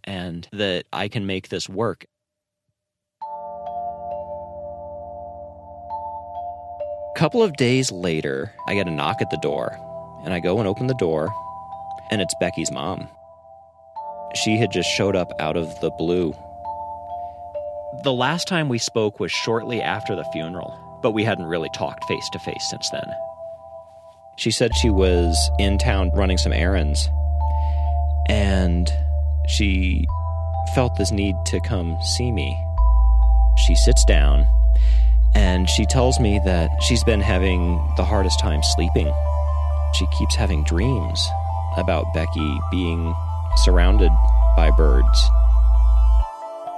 and 0.05 0.47
that 0.53 0.85
I 0.93 1.09
can 1.09 1.25
make 1.25 1.49
this 1.49 1.67
work. 1.67 2.05
Couple 7.15 7.43
of 7.43 7.57
days 7.57 7.91
later, 7.91 8.53
I 8.67 8.75
get 8.75 8.87
a 8.87 8.91
knock 8.91 9.21
at 9.21 9.29
the 9.29 9.39
door, 9.41 9.77
and 10.23 10.33
I 10.33 10.39
go 10.39 10.59
and 10.59 10.67
open 10.67 10.87
the 10.87 10.93
door, 10.93 11.29
and 12.09 12.21
it's 12.21 12.33
Becky's 12.39 12.71
mom. 12.71 13.09
She 14.35 14.57
had 14.57 14.71
just 14.71 14.89
showed 14.89 15.15
up 15.15 15.31
out 15.39 15.57
of 15.57 15.79
the 15.81 15.91
blue. 15.91 16.33
The 18.03 18.13
last 18.13 18.47
time 18.47 18.69
we 18.69 18.77
spoke 18.77 19.19
was 19.19 19.31
shortly 19.31 19.81
after 19.81 20.15
the 20.15 20.23
funeral, 20.31 20.99
but 21.01 21.11
we 21.11 21.23
hadn't 21.23 21.45
really 21.45 21.69
talked 21.73 22.05
face 22.05 22.29
to 22.31 22.39
face 22.39 22.69
since 22.69 22.89
then. 22.91 23.07
She 24.37 24.51
said 24.51 24.71
she 24.75 24.89
was 24.89 25.49
in 25.59 25.77
town 25.77 26.11
running 26.13 26.37
some 26.37 26.53
errands, 26.53 27.09
and 28.27 28.89
she 29.47 30.05
felt 30.75 30.95
this 30.97 31.11
need 31.11 31.35
to 31.47 31.59
come 31.61 31.97
see 32.01 32.31
me. 32.31 32.57
She 33.67 33.75
sits 33.75 34.05
down 34.05 34.45
and 35.35 35.69
she 35.69 35.85
tells 35.85 36.19
me 36.19 36.39
that 36.45 36.69
she's 36.81 37.03
been 37.03 37.21
having 37.21 37.75
the 37.97 38.05
hardest 38.05 38.39
time 38.39 38.61
sleeping. 38.63 39.13
She 39.93 40.07
keeps 40.17 40.35
having 40.35 40.63
dreams 40.63 41.27
about 41.77 42.13
Becky 42.13 42.59
being 42.71 43.13
surrounded 43.57 44.11
by 44.55 44.71
birds. 44.71 45.29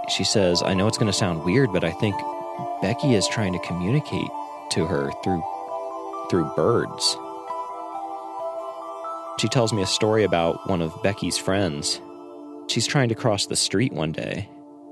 She 0.09 0.23
says, 0.23 0.61
I 0.63 0.73
know 0.73 0.87
it's 0.87 0.97
going 0.97 1.11
to 1.11 1.17
sound 1.17 1.43
weird, 1.43 1.71
but 1.71 1.83
I 1.83 1.91
think 1.91 2.15
Becky 2.81 3.13
is 3.15 3.27
trying 3.27 3.53
to 3.53 3.59
communicate 3.59 4.29
to 4.71 4.85
her 4.85 5.11
through 5.23 5.43
through 6.29 6.51
birds. 6.55 7.17
She 9.39 9.47
tells 9.47 9.73
me 9.73 9.81
a 9.81 9.87
story 9.87 10.23
about 10.23 10.69
one 10.69 10.81
of 10.81 11.01
Becky's 11.03 11.37
friends. 11.37 11.99
She's 12.67 12.87
trying 12.87 13.09
to 13.09 13.15
cross 13.15 13.47
the 13.47 13.55
street 13.55 13.91
one 13.91 14.11
day, 14.11 14.49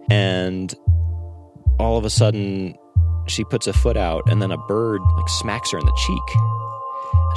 and 0.10 0.74
all 1.80 1.98
of 1.98 2.06
a 2.06 2.10
sudden 2.10 2.76
she 3.28 3.44
puts 3.44 3.68
a 3.68 3.74
foot 3.74 3.96
out 3.96 4.24
and 4.30 4.42
then 4.42 4.52
a 4.52 4.58
bird 4.58 5.02
like 5.16 5.30
smacks 5.30 5.72
her 5.72 5.78
in 5.78 5.86
the 5.86 6.00
cheek. 6.06 6.42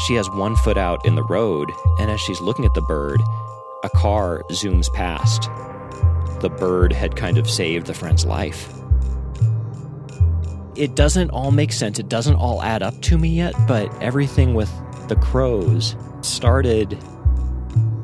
She 0.07 0.15
has 0.15 0.29
one 0.31 0.57
foot 0.57 0.79
out 0.79 1.05
in 1.07 1.15
the 1.15 1.25
road, 1.25 1.71
and 1.99 2.11
as 2.11 2.21
she's 2.21 2.41
looking 2.41 2.65
at 2.65 2.75
the 2.75 2.83
bird, 2.83 3.21
a 3.83 3.91
car 3.91 4.43
zooms 4.51 4.93
past. 4.95 5.51
The 6.41 6.51
bird 6.51 6.93
had 6.93 7.17
kind 7.17 7.39
of 7.39 7.49
saved 7.49 7.87
the 7.87 7.95
friend's 7.95 8.25
life. 8.25 8.73
It 10.75 10.95
doesn't 10.95 11.31
all 11.31 11.51
make 11.51 11.73
sense. 11.73 11.99
It 11.99 12.09
doesn't 12.09 12.37
all 12.37 12.63
add 12.63 12.83
up 12.83 13.01
to 13.03 13.19
me 13.19 13.29
yet, 13.29 13.55
but 13.69 13.93
everything 14.03 14.55
with 14.55 14.71
the 15.09 15.17
crows 15.17 15.95
started 16.23 16.99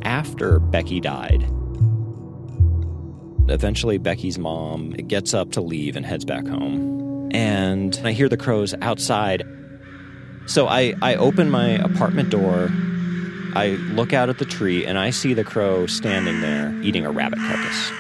after 0.03 0.59
Becky 0.59 1.01
died. 1.01 1.51
Eventually, 3.49 3.97
Becky's 3.97 4.39
mom 4.39 4.91
gets 4.91 5.33
up 5.33 5.53
to 5.53 5.63
leave 5.63 5.97
and 5.97 6.05
heads 6.05 6.25
back 6.25 6.47
home. 6.47 7.31
And 7.33 7.99
I 8.05 8.13
hear 8.13 8.29
the 8.29 8.37
crows 8.37 8.75
outside. 8.83 9.43
So 10.47 10.67
I, 10.67 10.95
I 11.01 11.15
open 11.17 11.51
my 11.51 11.71
apartment 11.71 12.31
door. 12.31 12.71
I 13.55 13.77
look 13.93 14.13
out 14.13 14.29
at 14.29 14.39
the 14.39 14.45
tree 14.45 14.85
and 14.85 14.99
I 14.99 15.11
see 15.11 15.35
the 15.35 15.45
crow 15.45 15.87
standing 15.87 16.41
there 16.41 16.73
eating 16.83 17.05
a 17.05 17.11
rabbit 17.11 17.39
carcass. 17.39 17.93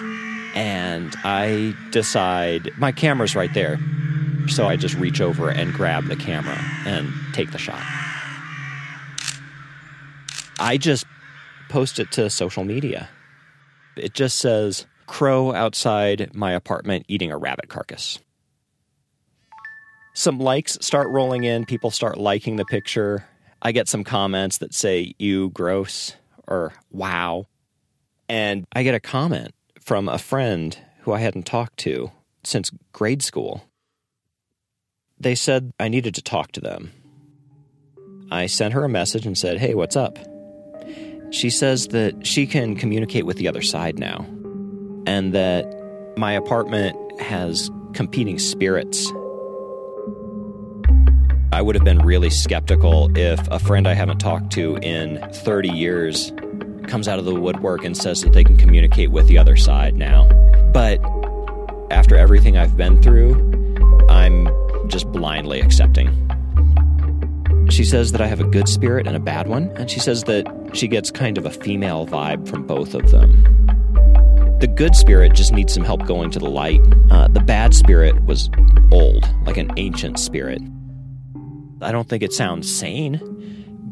And 0.55 1.15
I 1.25 1.75
decide, 1.91 2.71
my 2.79 2.93
camera's 2.93 3.37
right 3.37 3.53
there. 3.55 3.79
So 4.49 4.67
I 4.67 4.77
just 4.77 4.95
reach 4.95 5.21
over 5.21 5.51
and 5.51 5.73
grab 5.73 6.07
the 6.07 6.17
camera 6.17 6.59
and 6.87 7.13
take 7.33 7.53
the 7.53 7.59
shot. 7.59 7.83
I 10.59 10.77
just 10.79 11.05
post 11.69 11.99
it 11.99 12.11
to 12.13 12.31
social 12.31 12.65
media. 12.65 13.09
It 13.97 14.15
just 14.15 14.39
says, 14.39 14.87
crow 15.07 15.53
outside 15.53 16.35
my 16.35 16.53
apartment 16.53 17.05
eating 17.09 17.31
a 17.31 17.39
rabbit 17.39 17.69
carcass. 17.69 18.19
Some 20.15 20.39
likes 20.41 20.79
start 20.81 21.09
rolling 21.09 21.45
in, 21.45 21.65
people 21.65 21.91
start 21.91 22.19
liking 22.19 22.57
the 22.57 22.65
picture. 22.65 23.25
I 23.61 23.73
get 23.73 23.89
some 23.89 24.05
comments 24.05 24.59
that 24.59 24.75
say, 24.75 25.15
you 25.19 25.51
gross, 25.51 26.15
or 26.47 26.73
wow. 26.91 27.47
And 28.29 28.67
I 28.73 28.83
get 28.83 28.95
a 28.95 29.01
comment 29.01 29.55
from 29.81 30.09
a 30.09 30.19
friend 30.19 30.79
who 31.01 31.13
I 31.13 31.19
hadn't 31.19 31.47
talked 31.47 31.79
to 31.79 32.13
since 32.45 32.71
grade 32.93 33.23
school. 33.23 33.65
They 35.19 35.35
said 35.35 35.73
I 35.81 35.89
needed 35.89 36.15
to 36.15 36.23
talk 36.23 36.53
to 36.53 36.61
them. 36.61 36.93
I 38.31 38.47
sent 38.47 38.75
her 38.75 38.85
a 38.85 38.89
message 38.89 39.27
and 39.27 39.37
said, 39.37 39.59
hey, 39.59 39.75
what's 39.75 39.97
up? 39.97 40.19
She 41.31 41.51
says 41.51 41.89
that 41.89 42.27
she 42.27 42.47
can 42.47 42.77
communicate 42.77 43.27
with 43.27 43.37
the 43.39 43.49
other 43.49 43.63
side 43.63 43.99
now, 43.99 44.25
and 45.07 45.35
that 45.35 45.67
my 46.17 46.33
apartment 46.33 46.97
has 47.21 47.71
competing 47.95 48.39
spirits. 48.39 49.13
I 51.59 51.61
would 51.61 51.75
have 51.75 51.83
been 51.83 51.99
really 51.99 52.31
skeptical 52.31 53.11
if 53.19 53.41
a 53.51 53.59
friend 53.59 53.89
I 53.89 53.95
haven't 53.95 54.19
talked 54.19 54.53
to 54.53 54.77
in 54.77 55.19
30 55.33 55.71
years 55.71 56.33
comes 56.87 57.09
out 57.09 57.19
of 57.19 57.25
the 57.25 57.35
woodwork 57.35 57.85
and 57.85 57.97
says 57.97 58.21
that 58.21 58.33
they 58.33 58.45
can 58.45 58.57
communicate 58.57 59.11
with 59.11 59.27
the 59.27 59.39
other 59.39 59.57
side 59.57 59.97
now. 59.97 60.29
But 60.73 61.01
after 61.91 62.15
everything 62.15 62.57
I've 62.57 62.77
been 62.77 63.03
through, 63.03 63.35
I'm 64.09 64.49
just 64.89 65.11
blindly 65.11 65.61
accepting. 65.61 66.11
She 67.71 67.83
says 67.83 68.13
that 68.13 68.21
I 68.21 68.29
have 68.29 68.39
a 68.39 68.47
good 68.47 68.69
spirit 68.69 69.09
and 69.09 69.17
a 69.17 69.21
bad 69.21 69.49
one, 69.49 69.65
and 69.75 69.91
she 69.91 69.99
says 69.99 70.23
that 70.25 70.47
she 70.75 70.87
gets 70.87 71.11
kind 71.11 71.39
of 71.39 71.45
a 71.45 71.51
female 71.51 72.07
vibe 72.07 72.49
from 72.49 72.69
both 72.69 72.95
of 72.95 73.11
them. 73.11 73.43
The 74.61 74.69
good 74.69 74.95
spirit 74.95 75.35
just 75.35 75.53
needs 75.53 75.75
some 75.75 75.83
help 75.83 76.07
going 76.07 76.31
to 76.31 76.39
the 76.39 76.49
light. 76.49 76.83
Uh, 77.11 77.27
the 77.27 77.41
bad 77.41 77.75
spirit 77.75 78.27
was 78.27 78.49
old, 78.93 79.29
like 79.45 79.57
an 79.57 79.73
ancient 79.77 80.21
spirit. 80.21 80.63
I 81.81 81.93
don't 81.93 82.09
think 82.09 82.23
it 82.23 82.33
sounds 82.33 82.73
sane, 82.73 83.21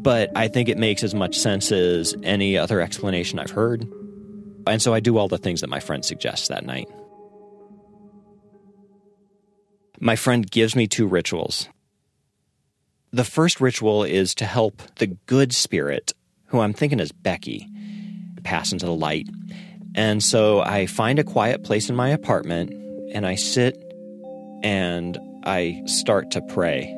but 0.01 0.31
I 0.35 0.47
think 0.47 0.69
it 0.69 0.77
makes 0.77 1.03
as 1.03 1.13
much 1.13 1.37
sense 1.37 1.71
as 1.71 2.15
any 2.23 2.57
other 2.57 2.81
explanation 2.81 3.39
I've 3.39 3.51
heard. 3.51 3.87
And 4.65 4.81
so 4.81 4.93
I 4.93 4.99
do 4.99 5.17
all 5.17 5.27
the 5.27 5.37
things 5.37 5.61
that 5.61 5.69
my 5.69 5.79
friend 5.79 6.03
suggests 6.03 6.49
that 6.49 6.65
night. 6.65 6.89
My 9.99 10.15
friend 10.15 10.49
gives 10.49 10.75
me 10.75 10.87
two 10.87 11.07
rituals 11.07 11.69
the 13.11 13.23
first 13.23 13.61
ritual 13.61 14.03
is 14.03 14.35
to 14.35 14.45
help 14.45 14.81
the 14.95 15.07
good 15.07 15.53
spirit, 15.53 16.13
who 16.47 16.59
I'm 16.59 16.73
thinking 16.73 16.99
is 16.99 17.11
Becky, 17.11 17.67
pass 18.43 18.71
into 18.71 18.85
the 18.85 18.93
light. 18.93 19.27
And 19.95 20.23
so 20.23 20.61
I 20.61 20.85
find 20.85 21.19
a 21.19 21.23
quiet 21.23 21.63
place 21.63 21.89
in 21.89 21.95
my 21.95 22.09
apartment 22.09 22.71
and 23.13 23.25
I 23.25 23.35
sit 23.35 23.75
and 24.61 25.17
I 25.43 25.81
start 25.85 26.31
to 26.31 26.41
pray. 26.41 26.93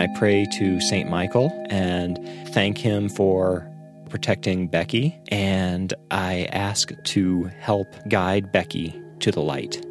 I 0.00 0.08
pray 0.16 0.46
to 0.54 0.80
St. 0.80 1.08
Michael 1.08 1.50
and 1.70 2.18
thank 2.48 2.78
him 2.78 3.08
for 3.08 3.68
protecting 4.08 4.68
Becky, 4.68 5.18
and 5.28 5.94
I 6.10 6.48
ask 6.52 6.92
to 7.04 7.44
help 7.58 7.88
guide 8.08 8.52
Becky 8.52 9.00
to 9.20 9.30
the 9.30 9.40
light. 9.40 9.84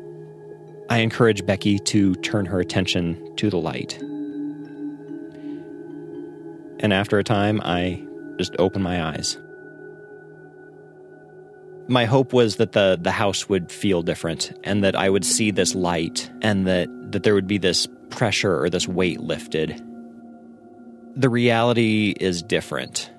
I 0.89 0.99
encourage 0.99 1.45
Becky 1.45 1.79
to 1.79 2.15
turn 2.15 2.45
her 2.45 2.59
attention 2.59 3.35
to 3.37 3.49
the 3.49 3.57
light. 3.57 3.97
And 6.81 6.91
after 6.93 7.17
a 7.17 7.23
time, 7.23 7.61
I 7.63 8.05
just 8.37 8.55
open 8.59 8.81
my 8.81 9.03
eyes. 9.03 9.37
My 11.87 12.05
hope 12.05 12.33
was 12.33 12.57
that 12.57 12.73
the, 12.73 12.97
the 12.99 13.11
house 13.11 13.47
would 13.49 13.71
feel 13.71 14.01
different 14.01 14.51
and 14.63 14.83
that 14.83 14.95
I 14.95 15.09
would 15.09 15.25
see 15.25 15.51
this 15.51 15.75
light 15.75 16.29
and 16.41 16.67
that, 16.67 16.89
that 17.11 17.23
there 17.23 17.33
would 17.33 17.47
be 17.47 17.57
this 17.57 17.87
pressure 18.09 18.61
or 18.61 18.69
this 18.69 18.87
weight 18.87 19.19
lifted. 19.19 19.81
The 21.15 21.29
reality 21.29 22.15
is 22.19 22.41
different. 22.41 23.11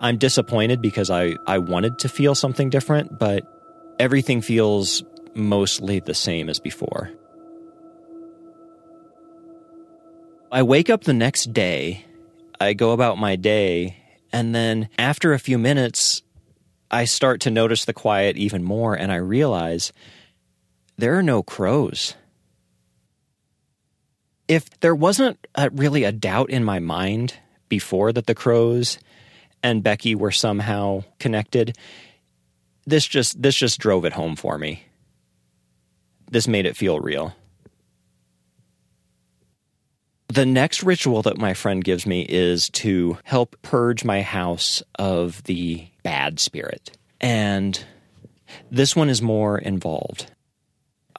I'm 0.00 0.18
disappointed 0.18 0.82
because 0.82 1.10
I, 1.10 1.36
I 1.46 1.58
wanted 1.58 2.00
to 2.00 2.08
feel 2.08 2.34
something 2.34 2.70
different, 2.70 3.18
but 3.18 3.44
everything 3.98 4.42
feels 4.42 5.02
mostly 5.34 6.00
the 6.00 6.14
same 6.14 6.48
as 6.48 6.58
before. 6.58 7.10
I 10.50 10.62
wake 10.64 10.90
up 10.90 11.04
the 11.04 11.14
next 11.14 11.52
day, 11.54 12.04
I 12.60 12.74
go 12.74 12.92
about 12.92 13.16
my 13.16 13.36
day, 13.36 13.96
and 14.32 14.54
then 14.54 14.88
after 14.98 15.32
a 15.32 15.38
few 15.38 15.58
minutes, 15.58 16.22
I 16.90 17.06
start 17.06 17.40
to 17.42 17.50
notice 17.50 17.86
the 17.86 17.94
quiet 17.94 18.36
even 18.36 18.62
more, 18.62 18.94
and 18.94 19.10
I 19.10 19.16
realize 19.16 19.92
there 20.98 21.16
are 21.16 21.22
no 21.22 21.42
crows. 21.42 22.14
If 24.52 24.68
there 24.80 24.94
wasn't 24.94 25.38
a, 25.54 25.70
really 25.70 26.04
a 26.04 26.12
doubt 26.12 26.50
in 26.50 26.62
my 26.62 26.78
mind 26.78 27.32
before 27.70 28.12
that 28.12 28.26
the 28.26 28.34
crows 28.34 28.98
and 29.62 29.82
Becky 29.82 30.14
were 30.14 30.30
somehow 30.30 31.04
connected, 31.18 31.78
this 32.84 33.06
just 33.06 33.40
this 33.40 33.56
just 33.56 33.78
drove 33.78 34.04
it 34.04 34.12
home 34.12 34.36
for 34.36 34.58
me. 34.58 34.84
This 36.30 36.46
made 36.46 36.66
it 36.66 36.76
feel 36.76 37.00
real. 37.00 37.34
The 40.28 40.44
next 40.44 40.82
ritual 40.82 41.22
that 41.22 41.38
my 41.38 41.54
friend 41.54 41.82
gives 41.82 42.06
me 42.06 42.26
is 42.28 42.68
to 42.70 43.16
help 43.24 43.56
purge 43.62 44.04
my 44.04 44.20
house 44.20 44.82
of 44.98 45.42
the 45.44 45.86
bad 46.02 46.38
spirit. 46.38 46.94
And 47.22 47.82
this 48.70 48.94
one 48.94 49.08
is 49.08 49.22
more 49.22 49.58
involved. 49.58 50.30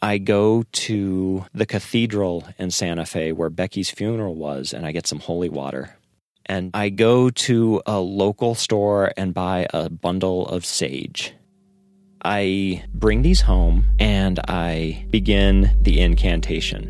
I 0.04 0.18
go 0.18 0.64
to 0.84 1.46
the 1.54 1.66
cathedral 1.66 2.46
in 2.58 2.72
Santa 2.72 3.06
Fe 3.06 3.32
where 3.32 3.50
Becky's 3.50 3.90
funeral 3.90 4.36
was, 4.36 4.74
and 4.74 4.86
I 4.86 4.92
get 4.92 5.08
some 5.08 5.20
holy 5.20 5.48
water. 5.48 5.96
and 6.46 6.72
I 6.74 6.90
go 6.90 7.30
to 7.30 7.82
a 7.86 8.02
local 8.02 8.54
store 8.54 9.14
and 9.16 9.34
buy 9.34 9.66
a 9.74 9.90
bundle 9.90 10.46
of 10.46 10.66
sage. 10.66 11.34
I 12.22 12.84
bring 12.94 13.22
these 13.22 13.40
home 13.40 13.86
and 13.98 14.42
I 14.50 15.06
begin 15.10 15.72
the 15.82 16.02
incantation. 16.02 16.82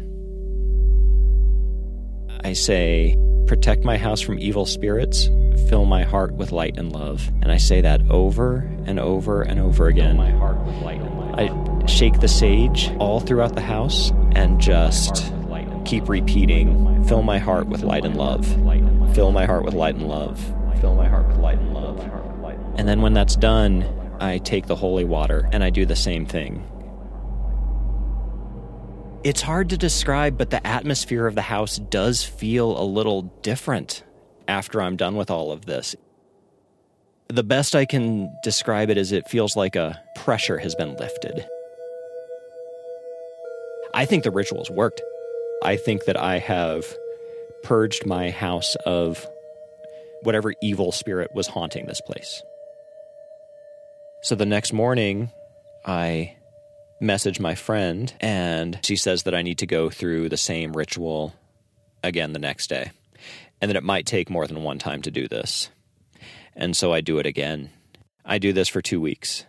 I 2.43 2.53
say, 2.53 3.15
Protect 3.45 3.83
my 3.83 3.97
house 3.97 4.21
from 4.21 4.39
evil 4.39 4.65
spirits, 4.65 5.29
fill 5.69 5.85
my 5.85 6.01
heart 6.01 6.33
with 6.33 6.51
light 6.51 6.77
and 6.79 6.91
love. 6.91 7.29
And 7.43 7.51
I 7.51 7.57
say 7.57 7.81
that 7.81 8.01
over 8.09 8.67
and 8.85 8.99
over 8.99 9.43
and 9.43 9.59
over 9.59 9.87
again. 9.87 10.17
my 10.17 10.31
heart 10.31 10.57
with 10.65 10.75
light 10.77 11.01
and 11.01 11.19
love. 11.19 11.35
I 11.37 11.72
shake 11.87 12.19
the 12.19 12.27
sage 12.27 12.91
all 12.99 13.19
throughout 13.19 13.55
the 13.55 13.61
house 13.61 14.11
and 14.33 14.59
just 14.59 15.33
keep 15.85 16.07
repeating, 16.09 17.03
Fill 17.05 17.21
my 17.21 17.37
heart 17.37 17.67
with 17.67 17.83
light 17.83 18.05
and 18.05 18.15
love. 18.15 18.45
Fill 19.13 19.31
my 19.31 19.45
heart 19.45 19.65
with 19.65 19.73
light 19.73 19.95
and 19.95 20.07
love. 20.07 20.39
Fill 20.79 20.95
my 20.95 21.07
heart 21.07 21.27
with 21.27 21.37
light 21.37 21.59
and 21.59 21.73
love. 21.73 21.99
And 22.75 22.87
then 22.87 23.01
when 23.01 23.13
that's 23.13 23.35
done, 23.35 23.85
I 24.19 24.39
take 24.39 24.67
the 24.67 24.75
holy 24.75 25.03
water 25.03 25.47
and 25.51 25.63
I 25.63 25.69
do 25.69 25.85
the 25.85 25.95
same 25.95 26.25
thing. 26.25 26.67
It's 29.23 29.41
hard 29.41 29.69
to 29.69 29.77
describe, 29.77 30.37
but 30.37 30.49
the 30.49 30.65
atmosphere 30.65 31.27
of 31.27 31.35
the 31.35 31.41
house 31.41 31.77
does 31.77 32.23
feel 32.23 32.81
a 32.81 32.83
little 32.83 33.23
different 33.41 34.03
after 34.47 34.81
I'm 34.81 34.97
done 34.97 35.15
with 35.15 35.31
all 35.31 35.51
of 35.51 35.65
this. 35.65 35.95
The 37.29 37.43
best 37.43 37.75
I 37.75 37.85
can 37.85 38.35
describe 38.43 38.89
it 38.89 38.97
is 38.97 39.11
it 39.11 39.29
feels 39.29 39.55
like 39.55 39.75
a 39.75 40.01
pressure 40.15 40.57
has 40.57 40.75
been 40.75 40.95
lifted. 40.97 41.47
I 43.93 44.05
think 44.05 44.23
the 44.23 44.31
rituals 44.31 44.69
worked. 44.71 45.01
I 45.63 45.75
think 45.77 46.05
that 46.05 46.17
I 46.17 46.39
have 46.39 46.85
purged 47.63 48.05
my 48.05 48.31
house 48.31 48.75
of 48.85 49.27
whatever 50.23 50.53
evil 50.61 50.91
spirit 50.91 51.31
was 51.33 51.47
haunting 51.47 51.85
this 51.85 52.01
place. 52.01 52.41
So 54.23 54.35
the 54.35 54.45
next 54.45 54.73
morning, 54.73 55.31
I 55.85 56.35
message 56.99 57.39
my 57.39 57.55
friend, 57.55 58.13
and 58.19 58.79
she 58.83 58.95
says 58.95 59.23
that 59.23 59.35
I 59.35 59.41
need 59.41 59.59
to 59.59 59.67
go 59.67 59.89
through 59.89 60.29
the 60.29 60.37
same 60.37 60.73
ritual 60.73 61.33
again 62.01 62.33
the 62.33 62.39
next 62.39 62.67
day, 62.67 62.91
and 63.61 63.69
that 63.69 63.75
it 63.75 63.83
might 63.83 64.05
take 64.05 64.29
more 64.29 64.47
than 64.47 64.63
one 64.63 64.79
time 64.79 65.01
to 65.03 65.11
do 65.11 65.27
this. 65.27 65.69
And 66.55 66.75
so 66.75 66.93
I 66.93 67.01
do 67.01 67.19
it 67.19 67.25
again. 67.25 67.69
I 68.25 68.37
do 68.37 68.53
this 68.53 68.69
for 68.69 68.81
two 68.81 69.01
weeks. 69.01 69.45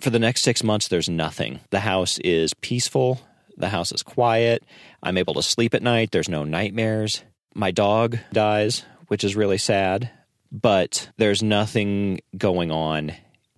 For 0.00 0.10
the 0.10 0.18
next 0.18 0.42
six 0.42 0.62
months, 0.62 0.88
there's 0.88 1.08
nothing. 1.08 1.60
The 1.70 1.80
house 1.80 2.18
is 2.18 2.54
peaceful, 2.54 3.20
the 3.56 3.68
house 3.68 3.92
is 3.92 4.02
quiet. 4.02 4.64
I'm 5.02 5.18
able 5.18 5.34
to 5.34 5.42
sleep 5.42 5.74
at 5.74 5.82
night, 5.82 6.10
there's 6.10 6.28
no 6.28 6.44
nightmares. 6.44 7.22
My 7.54 7.70
dog 7.70 8.18
dies, 8.32 8.84
which 9.08 9.24
is 9.24 9.36
really 9.36 9.58
sad, 9.58 10.10
but 10.50 11.08
there's 11.16 11.42
nothing 11.42 12.20
going 12.36 12.70
on 12.70 13.12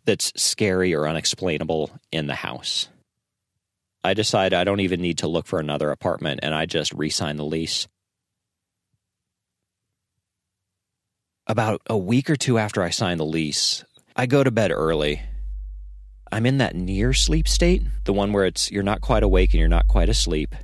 that's 0.05 0.33
scary 0.37 0.95
or 0.95 1.09
unexplainable 1.09 1.91
in 2.13 2.27
the 2.27 2.35
house. 2.35 2.89
I 4.05 4.15
decide 4.15 4.55
I 4.55 4.65
don't 4.65 4.81
even 4.81 5.01
need 5.01 5.19
to 5.19 5.29
look 5.29 5.47
for 5.47 5.59
another 5.59 5.91
apartment 5.91 6.41
and 6.43 6.55
I 6.55 6.67
just 6.67 6.93
re 6.93 7.11
sign 7.11 7.37
the 7.37 7.45
lease. 7.45 7.89
About 11.49 11.81
a 11.87 11.97
week 11.97 12.31
or 12.31 12.37
two 12.37 12.59
after 12.59 12.83
I 12.83 12.91
sign 12.91 13.19
the 13.19 13.25
lease, 13.25 13.85
I 14.15 14.27
go 14.27 14.45
to 14.45 14.51
bed 14.51 14.71
early. 14.71 15.23
I'm 16.33 16.47
in 16.47 16.59
that 16.59 16.75
near 16.75 17.13
sleep 17.13 17.47
state, 17.47 17.83
the 18.05 18.13
one 18.13 18.33
where 18.33 18.45
it's 18.45 18.71
you're 18.71 18.83
not 18.83 19.01
quite 19.01 19.23
awake 19.23 19.53
and 19.53 19.61
you're 19.61 19.69
not 19.69 19.87
quite 19.87 20.09
asleep. 20.09 20.55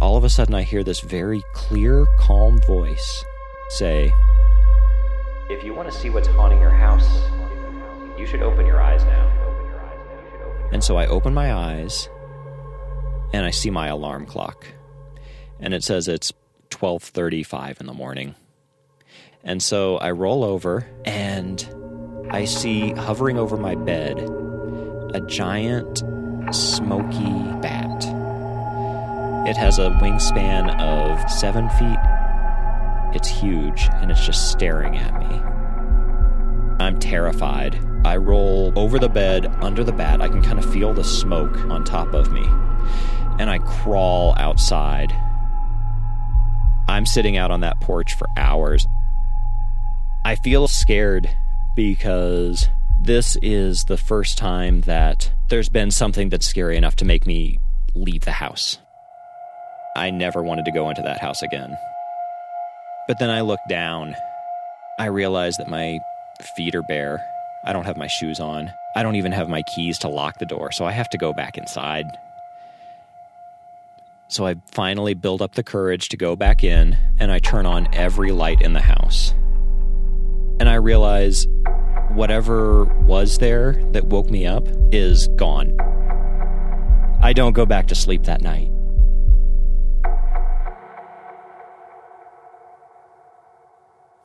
All 0.00 0.16
of 0.16 0.24
a 0.24 0.28
sudden, 0.28 0.54
I 0.54 0.62
hear 0.62 0.84
this 0.84 1.00
very 1.00 1.42
clear, 1.54 2.06
calm 2.18 2.60
voice 2.66 3.24
say, 3.70 4.12
If 5.48 5.64
you 5.64 5.72
want 5.72 5.90
to 5.90 5.96
see 5.96 6.10
what's 6.10 6.28
haunting 6.28 6.60
your 6.60 6.70
house, 6.70 7.08
you 8.18 8.26
should 8.26 8.42
open 8.42 8.66
your 8.66 8.80
eyes 8.80 9.02
now. 9.04 9.30
And 10.72 10.82
so 10.82 10.96
I 10.96 11.06
open 11.06 11.32
my 11.32 11.54
eyes 11.54 12.08
and 13.32 13.46
I 13.46 13.50
see 13.50 13.70
my 13.70 13.88
alarm 13.88 14.26
clock. 14.26 14.66
And 15.60 15.72
it 15.72 15.82
says 15.82 16.08
it's 16.08 16.32
12:35 16.70 17.80
in 17.80 17.86
the 17.86 17.94
morning. 17.94 18.34
And 19.42 19.62
so 19.62 19.96
I 19.98 20.10
roll 20.10 20.44
over 20.44 20.86
and 21.04 21.66
I 22.30 22.44
see 22.44 22.92
hovering 22.92 23.38
over 23.38 23.56
my 23.56 23.74
bed 23.74 24.28
a 25.14 25.20
giant 25.20 26.02
smoky 26.50 27.32
bat. 27.62 28.04
It 29.48 29.56
has 29.56 29.78
a 29.78 29.90
wingspan 30.02 30.80
of 30.80 31.30
seven 31.30 31.68
feet. 31.70 31.98
It's 33.14 33.28
huge 33.28 33.88
and 33.94 34.10
it's 34.10 34.26
just 34.26 34.50
staring 34.50 34.96
at 34.96 35.16
me. 35.20 35.40
I'm 36.84 36.98
terrified. 36.98 37.78
I 38.04 38.16
roll 38.16 38.72
over 38.74 38.98
the 38.98 39.08
bed, 39.08 39.46
under 39.62 39.84
the 39.84 39.92
bat. 39.92 40.20
I 40.20 40.28
can 40.28 40.42
kind 40.42 40.58
of 40.58 40.70
feel 40.70 40.92
the 40.92 41.04
smoke 41.04 41.56
on 41.66 41.84
top 41.84 42.12
of 42.12 42.32
me. 42.32 42.44
And 43.38 43.48
I 43.48 43.58
crawl 43.58 44.34
outside. 44.36 45.12
I'm 46.88 47.06
sitting 47.06 47.36
out 47.36 47.52
on 47.52 47.60
that 47.60 47.80
porch 47.80 48.14
for 48.14 48.26
hours. 48.36 48.84
I 50.24 50.34
feel 50.34 50.66
scared 50.66 51.30
because 51.76 52.68
this 53.04 53.36
is 53.42 53.84
the 53.84 53.98
first 53.98 54.38
time 54.38 54.80
that 54.82 55.30
there's 55.50 55.68
been 55.68 55.90
something 55.90 56.30
that's 56.30 56.46
scary 56.46 56.74
enough 56.74 56.96
to 56.96 57.04
make 57.04 57.26
me 57.26 57.58
leave 57.94 58.24
the 58.24 58.30
house. 58.30 58.78
I 59.94 60.10
never 60.10 60.42
wanted 60.42 60.64
to 60.64 60.72
go 60.72 60.88
into 60.88 61.02
that 61.02 61.20
house 61.20 61.42
again. 61.42 61.76
But 63.06 63.18
then 63.18 63.28
I 63.28 63.42
look 63.42 63.60
down. 63.68 64.16
I 64.98 65.06
realize 65.06 65.58
that 65.58 65.68
my 65.68 65.98
feet 66.56 66.74
are 66.74 66.82
bare. 66.82 67.22
I 67.66 67.74
don't 67.74 67.84
have 67.84 67.98
my 67.98 68.06
shoes 68.06 68.40
on. 68.40 68.72
I 68.96 69.02
don't 69.02 69.16
even 69.16 69.32
have 69.32 69.50
my 69.50 69.62
keys 69.74 69.98
to 69.98 70.08
lock 70.08 70.38
the 70.38 70.46
door, 70.46 70.72
so 70.72 70.86
I 70.86 70.92
have 70.92 71.10
to 71.10 71.18
go 71.18 71.34
back 71.34 71.58
inside. 71.58 72.06
So 74.28 74.46
I 74.46 74.56
finally 74.72 75.12
build 75.12 75.42
up 75.42 75.56
the 75.56 75.62
courage 75.62 76.08
to 76.08 76.16
go 76.16 76.36
back 76.36 76.64
in, 76.64 76.96
and 77.18 77.30
I 77.30 77.38
turn 77.38 77.66
on 77.66 77.86
every 77.92 78.32
light 78.32 78.62
in 78.62 78.72
the 78.72 78.80
house. 78.80 79.34
And 80.58 80.70
I 80.70 80.76
realize 80.76 81.46
whatever 82.14 82.84
was 82.84 83.38
there 83.38 83.74
that 83.92 84.06
woke 84.06 84.30
me 84.30 84.46
up 84.46 84.66
is 84.92 85.28
gone. 85.36 85.76
I 87.20 87.32
don't 87.32 87.52
go 87.52 87.66
back 87.66 87.88
to 87.88 87.94
sleep 87.94 88.24
that 88.24 88.42
night. 88.42 88.70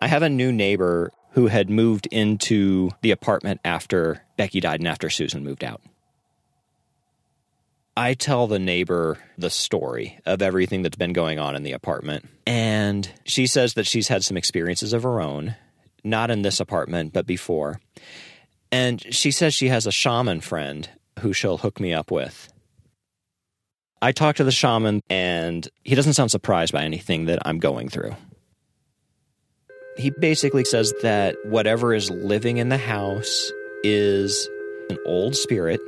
I 0.01 0.07
have 0.07 0.23
a 0.23 0.29
new 0.29 0.51
neighbor 0.51 1.11
who 1.31 1.47
had 1.47 1.69
moved 1.69 2.07
into 2.07 2.89
the 3.01 3.11
apartment 3.11 3.59
after 3.65 4.23
Becky 4.37 4.59
died 4.59 4.79
and 4.79 4.87
after 4.87 5.09
Susan 5.09 5.43
moved 5.43 5.63
out. 5.63 5.81
I 7.97 8.13
tell 8.13 8.47
the 8.47 8.59
neighbor 8.59 9.17
the 9.37 9.49
story 9.49 10.19
of 10.25 10.41
everything 10.41 10.83
that's 10.83 10.95
been 10.95 11.11
going 11.11 11.37
on 11.37 11.55
in 11.55 11.63
the 11.63 11.73
apartment. 11.73 12.29
And 12.47 13.11
she 13.25 13.45
says 13.45 13.73
that 13.73 13.87
she's 13.87 14.07
had 14.07 14.23
some 14.23 14.37
experiences 14.37 14.93
of 14.93 15.03
her 15.03 15.19
own, 15.19 15.55
not 16.03 16.31
in 16.31 16.41
this 16.41 16.59
apartment, 16.59 17.13
but 17.13 17.25
before. 17.25 17.79
And 18.71 19.01
she 19.13 19.31
says 19.31 19.53
she 19.53 19.69
has 19.69 19.87
a 19.87 19.91
shaman 19.91 20.41
friend 20.41 20.89
who 21.19 21.33
she'll 21.33 21.57
hook 21.57 21.79
me 21.79 21.93
up 21.93 22.11
with. 22.11 22.51
I 24.01 24.11
talk 24.11 24.37
to 24.37 24.43
the 24.43 24.51
shaman, 24.51 25.01
and 25.09 25.67
he 25.83 25.95
doesn't 25.95 26.13
sound 26.13 26.31
surprised 26.31 26.71
by 26.71 26.83
anything 26.83 27.25
that 27.25 27.39
I'm 27.45 27.59
going 27.59 27.89
through. 27.89 28.15
He 29.97 30.11
basically 30.11 30.63
says 30.63 30.93
that 31.01 31.35
whatever 31.45 31.93
is 31.93 32.09
living 32.09 32.57
in 32.57 32.69
the 32.69 32.77
house 32.77 33.51
is 33.83 34.47
an 34.89 34.97
old 35.05 35.35
spirit. 35.35 35.81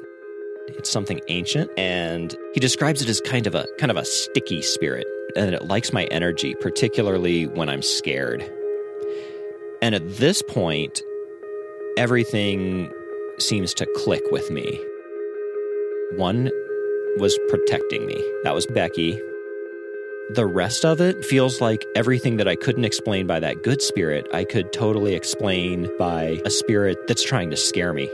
It's 0.68 0.92
something 0.92 1.22
ancient, 1.30 1.72
and 1.78 2.36
he 2.54 2.60
describes 2.60 3.02
it 3.02 3.08
as 3.08 3.22
kind 3.22 3.48
of 3.48 3.56
a 3.56 3.66
kind 3.80 3.92
of 3.92 3.98
a 3.98 4.06
sticky 4.06 4.62
spirit, 4.62 5.08
and 5.38 5.54
it 5.54 5.64
likes 5.64 5.94
my 5.94 6.04
energy, 6.06 6.56
particularly 6.56 7.48
when 7.48 7.70
I'm 7.70 7.82
scared. 7.82 8.50
And 9.82 9.96
at 9.96 10.08
this 10.18 10.44
point, 10.44 11.02
everything 11.98 12.92
seems 13.40 13.74
to 13.74 13.88
click 13.96 14.22
with 14.32 14.52
me. 14.52 14.80
One 16.16 16.52
was 17.18 17.38
protecting 17.50 18.06
me. 18.06 18.16
That 18.44 18.54
was 18.54 18.68
Becky. 18.68 19.20
The 20.30 20.46
rest 20.46 20.86
of 20.86 21.02
it 21.02 21.26
feels 21.26 21.60
like 21.60 21.84
everything 21.96 22.38
that 22.38 22.48
I 22.48 22.56
couldn't 22.56 22.86
explain 22.86 23.26
by 23.28 23.40
that 23.40 23.64
good 23.64 23.82
spirit, 23.82 24.28
I 24.32 24.44
could 24.44 24.72
totally 24.72 25.16
explain 25.16 25.90
by 25.98 26.40
a 26.46 26.50
spirit 26.50 27.08
that's 27.08 27.24
trying 27.24 27.50
to 27.50 27.58
scare 27.58 27.92
me. 27.92 28.10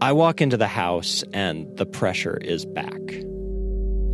I 0.00 0.12
walk 0.12 0.40
into 0.40 0.56
the 0.56 0.66
house 0.66 1.22
and 1.32 1.76
the 1.76 1.86
pressure 1.86 2.38
is 2.38 2.64
back. 2.64 3.00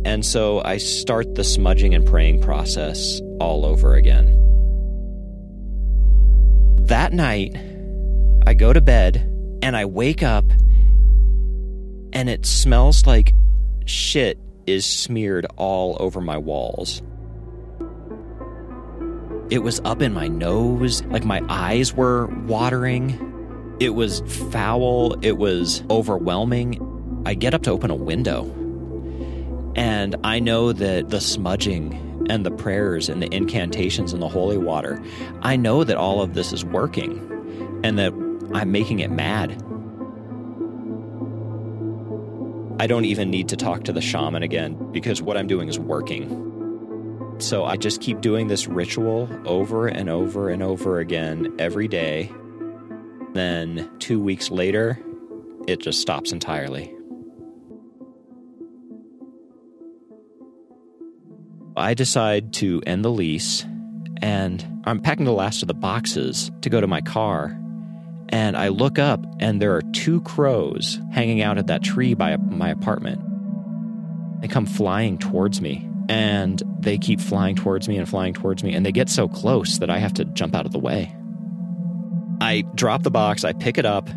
And 0.05 0.25
so 0.25 0.61
I 0.63 0.77
start 0.77 1.35
the 1.35 1.43
smudging 1.43 1.93
and 1.93 2.05
praying 2.05 2.41
process 2.41 3.21
all 3.39 3.65
over 3.65 3.95
again. 3.95 4.39
That 6.87 7.13
night, 7.13 7.55
I 8.45 8.53
go 8.53 8.73
to 8.73 8.81
bed 8.81 9.17
and 9.61 9.77
I 9.77 9.85
wake 9.85 10.21
up 10.21 10.45
and 12.11 12.29
it 12.29 12.45
smells 12.45 13.05
like 13.05 13.33
shit 13.85 14.37
is 14.67 14.85
smeared 14.85 15.45
all 15.57 15.97
over 15.99 16.21
my 16.21 16.37
walls. 16.37 17.01
It 19.49 19.59
was 19.59 19.81
up 19.85 20.01
in 20.01 20.13
my 20.13 20.27
nose, 20.27 21.03
like 21.05 21.25
my 21.25 21.41
eyes 21.49 21.93
were 21.93 22.27
watering. 22.47 23.77
It 23.79 23.89
was 23.89 24.21
foul, 24.51 25.13
it 25.23 25.37
was 25.37 25.83
overwhelming. 25.89 27.23
I 27.25 27.33
get 27.33 27.53
up 27.53 27.63
to 27.63 27.71
open 27.71 27.91
a 27.91 27.95
window, 27.95 28.43
and 29.75 30.15
I 30.23 30.39
know 30.39 30.71
that 30.71 31.09
the 31.09 31.19
smudging 31.19 32.27
and 32.29 32.45
the 32.45 32.51
prayers 32.51 33.09
and 33.09 33.21
the 33.21 33.33
incantations 33.33 34.13
and 34.13 34.21
the 34.21 34.29
holy 34.29 34.57
water, 34.57 35.01
I 35.41 35.55
know 35.55 35.83
that 35.83 35.97
all 35.97 36.21
of 36.21 36.33
this 36.33 36.53
is 36.53 36.63
working 36.63 37.81
and 37.83 37.97
that 37.97 38.13
I'm 38.53 38.71
making 38.71 38.99
it 38.99 39.09
mad. 39.09 39.51
I 42.79 42.87
don't 42.87 43.05
even 43.05 43.29
need 43.29 43.49
to 43.49 43.55
talk 43.55 43.83
to 43.85 43.93
the 43.93 44.01
shaman 44.01 44.43
again 44.43 44.91
because 44.91 45.21
what 45.21 45.37
I'm 45.37 45.47
doing 45.47 45.69
is 45.69 45.79
working. 45.79 47.35
So 47.39 47.65
I 47.65 47.77
just 47.77 48.01
keep 48.01 48.21
doing 48.21 48.47
this 48.47 48.67
ritual 48.67 49.29
over 49.45 49.87
and 49.87 50.09
over 50.09 50.49
and 50.49 50.61
over 50.61 50.99
again 50.99 51.53
every 51.57 51.87
day. 51.87 52.31
Then 53.33 53.89
two 53.99 54.19
weeks 54.19 54.51
later, 54.51 54.99
it 55.67 55.79
just 55.79 55.99
stops 55.99 56.31
entirely. 56.31 56.92
I 61.75 61.93
decide 61.93 62.53
to 62.53 62.81
end 62.85 63.03
the 63.03 63.11
lease 63.11 63.65
and 64.21 64.81
I'm 64.85 64.99
packing 64.99 65.25
the 65.25 65.33
last 65.33 65.61
of 65.61 65.67
the 65.67 65.73
boxes 65.73 66.51
to 66.61 66.69
go 66.69 66.79
to 66.79 66.87
my 66.87 67.01
car. 67.01 67.59
And 68.29 68.55
I 68.55 68.69
look 68.69 68.99
up 68.99 69.25
and 69.39 69.61
there 69.61 69.75
are 69.75 69.81
two 69.93 70.21
crows 70.21 70.99
hanging 71.11 71.41
out 71.41 71.57
at 71.57 71.67
that 71.67 71.83
tree 71.83 72.13
by 72.13 72.37
my 72.37 72.69
apartment. 72.69 73.21
They 74.41 74.47
come 74.47 74.65
flying 74.65 75.17
towards 75.17 75.61
me 75.61 75.89
and 76.09 76.61
they 76.79 76.97
keep 76.97 77.19
flying 77.19 77.55
towards 77.55 77.87
me 77.87 77.97
and 77.97 78.07
flying 78.07 78.33
towards 78.33 78.63
me 78.63 78.73
and 78.73 78.85
they 78.85 78.91
get 78.91 79.09
so 79.09 79.27
close 79.27 79.79
that 79.79 79.89
I 79.89 79.97
have 79.97 80.13
to 80.13 80.25
jump 80.25 80.55
out 80.55 80.65
of 80.65 80.71
the 80.71 80.79
way. 80.79 81.15
I 82.39 82.63
drop 82.75 83.03
the 83.03 83.11
box, 83.11 83.43
I 83.43 83.53
pick 83.53 83.77
it 83.77 83.85
up, 83.85 84.09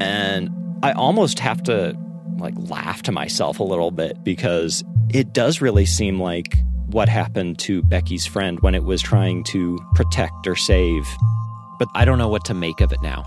and 0.00 0.50
I 0.82 0.92
almost 0.92 1.38
have 1.38 1.62
to 1.64 1.96
like 2.38 2.54
laugh 2.56 3.02
to 3.02 3.12
myself 3.12 3.60
a 3.60 3.64
little 3.64 3.90
bit 3.90 4.24
because 4.24 4.82
it 5.10 5.32
does 5.32 5.60
really 5.60 5.86
seem 5.86 6.18
like 6.18 6.56
what 6.92 7.08
happened 7.08 7.58
to 7.60 7.82
Becky's 7.82 8.26
friend 8.26 8.60
when 8.60 8.74
it 8.74 8.84
was 8.84 9.02
trying 9.02 9.44
to 9.44 9.78
protect 9.94 10.46
or 10.46 10.54
save. 10.54 11.06
But 11.78 11.88
I 11.94 12.04
don't 12.04 12.18
know 12.18 12.28
what 12.28 12.44
to 12.46 12.54
make 12.54 12.80
of 12.80 12.92
it 12.92 13.02
now. 13.02 13.24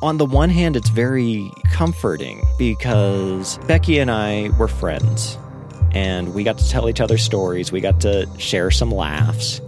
On 0.00 0.16
the 0.16 0.24
one 0.24 0.48
hand, 0.48 0.76
it's 0.76 0.88
very 0.88 1.50
comforting 1.72 2.44
because 2.56 3.58
Becky 3.66 3.98
and 3.98 4.10
I 4.10 4.50
were 4.58 4.68
friends 4.68 5.36
and 5.92 6.34
we 6.34 6.44
got 6.44 6.58
to 6.58 6.68
tell 6.68 6.88
each 6.88 7.00
other 7.00 7.18
stories. 7.18 7.72
We 7.72 7.80
got 7.80 8.00
to 8.02 8.28
share 8.38 8.70
some 8.70 8.90
laughs. 8.90 9.60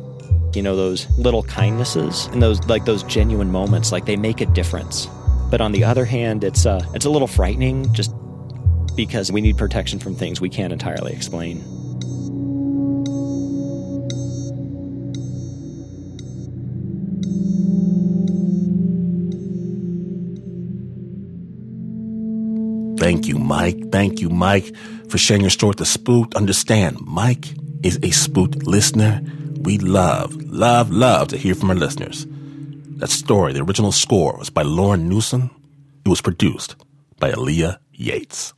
You 0.55 0.63
know, 0.63 0.77
those 0.77 1.09
little 1.19 1.43
kindnesses 1.43 2.27
and 2.27 2.43
those 2.43 2.63
like 2.65 2.85
those 2.85 3.03
genuine 3.05 3.51
moments, 3.51 3.93
like 3.93 4.05
they 4.05 4.17
make 4.17 4.41
a 4.41 4.47
difference. 4.47 5.07
But 5.51 5.61
on 5.61 5.73
the 5.73 5.85
other 5.85 6.05
hand, 6.05 6.45
it's 6.45 6.67
uh, 6.67 6.85
it's 6.95 7.05
a 7.05 7.11
little 7.11 7.29
frightening 7.29 7.93
just 7.93 8.13
because 8.95 9.33
we 9.33 9.41
need 9.41 9.57
protection 9.57 9.99
from 9.99 10.15
things 10.15 10.41
we 10.41 10.49
can't 10.49 10.73
entirely 10.73 11.13
explain. 11.13 11.80
Thank 23.01 23.27
you, 23.27 23.39
Mike. 23.39 23.91
Thank 23.91 24.21
you, 24.21 24.29
Mike, 24.29 24.77
for 25.09 25.17
sharing 25.17 25.41
your 25.41 25.49
story 25.49 25.71
with 25.71 25.79
the 25.79 25.87
Spooked. 25.87 26.35
Understand, 26.35 27.01
Mike 27.01 27.47
is 27.83 27.99
a 28.03 28.11
Spooked 28.11 28.67
listener. 28.67 29.23
We 29.63 29.79
love, 29.79 30.37
love, 30.45 30.91
love 30.91 31.29
to 31.29 31.39
hear 31.39 31.55
from 31.55 31.71
our 31.71 31.77
listeners. 31.77 32.27
That 32.99 33.09
story, 33.09 33.55
the 33.55 33.63
original 33.63 33.93
score, 33.93 34.37
was 34.37 34.51
by 34.51 34.63
Lauren 34.63 35.09
Newsom. 35.09 35.51
It 36.05 36.11
was 36.11 36.21
produced 36.21 36.77
by 37.19 37.33
Aaliyah 37.33 37.79
Yates. 37.95 38.53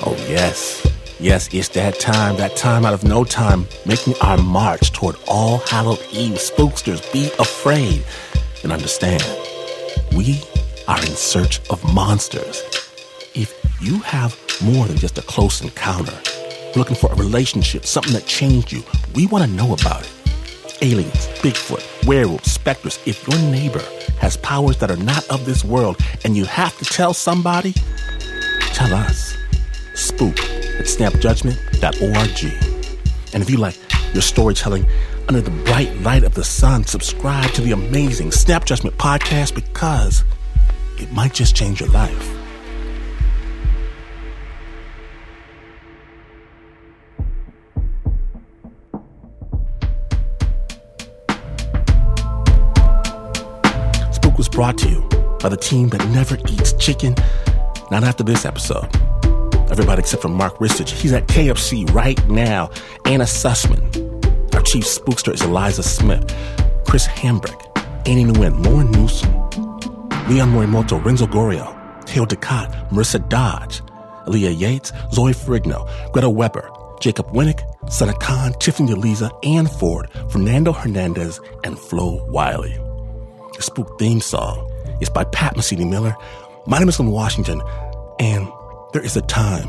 Oh, 0.00 0.14
yes. 0.28 0.87
Yes, 1.20 1.52
it's 1.52 1.68
that 1.70 1.98
time, 1.98 2.36
that 2.36 2.54
time 2.54 2.86
out 2.86 2.94
of 2.94 3.02
no 3.02 3.24
time, 3.24 3.66
making 3.84 4.14
our 4.22 4.38
march 4.38 4.92
toward 4.92 5.16
All 5.26 5.58
Hallowed 5.58 5.98
Eve. 6.12 6.34
Spooksters, 6.34 7.12
be 7.12 7.26
afraid 7.40 8.04
and 8.62 8.70
understand. 8.70 9.24
We 10.16 10.40
are 10.86 11.00
in 11.00 11.08
search 11.08 11.60
of 11.70 11.82
monsters. 11.92 12.62
If 13.34 13.52
you 13.80 13.98
have 13.98 14.38
more 14.62 14.86
than 14.86 14.96
just 14.96 15.18
a 15.18 15.22
close 15.22 15.60
encounter, 15.60 16.16
looking 16.76 16.94
for 16.94 17.10
a 17.10 17.16
relationship, 17.16 17.84
something 17.84 18.12
that 18.12 18.26
changed 18.26 18.70
you, 18.70 18.84
we 19.16 19.26
want 19.26 19.44
to 19.44 19.50
know 19.50 19.72
about 19.72 20.02
it. 20.02 20.82
Aliens, 20.82 21.26
Bigfoot, 21.42 22.06
werewolves, 22.06 22.52
specters. 22.52 23.00
If 23.06 23.26
your 23.26 23.38
neighbor 23.50 23.82
has 24.20 24.36
powers 24.36 24.78
that 24.78 24.92
are 24.92 24.96
not 24.96 25.28
of 25.30 25.46
this 25.46 25.64
world 25.64 25.96
and 26.24 26.36
you 26.36 26.44
have 26.44 26.78
to 26.78 26.84
tell 26.84 27.12
somebody, 27.12 27.74
tell 28.72 28.94
us. 28.94 29.34
Spook 29.98 30.38
at 30.38 30.86
snapjudgment.org. 30.86 33.34
And 33.34 33.42
if 33.42 33.50
you 33.50 33.56
like 33.56 33.76
your 34.14 34.22
storytelling 34.22 34.86
under 35.28 35.40
the 35.40 35.50
bright 35.64 35.92
light 36.02 36.22
of 36.22 36.34
the 36.34 36.44
sun, 36.44 36.84
subscribe 36.84 37.50
to 37.54 37.62
the 37.62 37.72
amazing 37.72 38.30
Snap 38.30 38.64
Judgment 38.64 38.96
podcast 38.96 39.56
because 39.56 40.22
it 40.98 41.10
might 41.10 41.34
just 41.34 41.56
change 41.56 41.80
your 41.80 41.90
life. 41.90 42.22
Spook 54.12 54.38
was 54.38 54.48
brought 54.48 54.78
to 54.78 54.88
you 54.88 55.00
by 55.40 55.48
the 55.48 55.56
team 55.56 55.88
that 55.88 56.08
never 56.10 56.38
eats 56.48 56.72
chicken, 56.74 57.16
not 57.90 58.04
after 58.04 58.22
this 58.22 58.44
episode. 58.44 59.07
Everybody 59.70 60.00
except 60.00 60.22
for 60.22 60.28
Mark 60.28 60.56
Ristich. 60.58 60.90
He's 60.90 61.12
at 61.12 61.26
KFC 61.26 61.92
right 61.92 62.18
now. 62.28 62.70
Anna 63.04 63.24
Sussman. 63.24 63.84
Our 64.54 64.62
chief 64.62 64.84
spookster 64.84 65.34
is 65.34 65.42
Eliza 65.42 65.82
Smith. 65.82 66.34
Chris 66.86 67.06
Hambrick. 67.06 67.60
Annie 68.08 68.24
Nguyen. 68.24 68.64
Lauren 68.64 68.90
Newsom. 68.92 69.30
Leon 70.28 70.52
Morimoto. 70.52 71.04
Renzo 71.04 71.26
Gorrio. 71.26 71.74
Teo 72.06 72.24
Ducat. 72.24 72.70
Marissa 72.90 73.26
Dodge. 73.28 73.82
Aaliyah 74.26 74.58
Yates. 74.58 74.92
Zoe 75.12 75.32
Frigno. 75.32 75.86
Greta 76.12 76.30
Weber. 76.30 76.70
Jacob 77.00 77.26
Winnick. 77.26 77.60
Sana 77.90 78.14
Khan. 78.14 78.54
Tiffany 78.54 78.92
Eliza. 78.92 79.30
Ann 79.42 79.66
Ford. 79.66 80.08
Fernando 80.30 80.72
Hernandez. 80.72 81.40
And 81.64 81.78
Flo 81.78 82.24
Wiley. 82.30 82.78
The 83.56 83.62
spook 83.62 83.98
theme 83.98 84.20
song 84.22 84.72
is 85.02 85.10
by 85.10 85.24
Pat 85.24 85.56
Mesiti-Miller. 85.56 86.16
My 86.66 86.78
name 86.78 86.88
is 86.88 86.96
Glynn 86.96 87.10
Washington. 87.10 87.60
And 88.18 88.48
there 88.92 89.04
is 89.04 89.16
a 89.16 89.22
time 89.22 89.68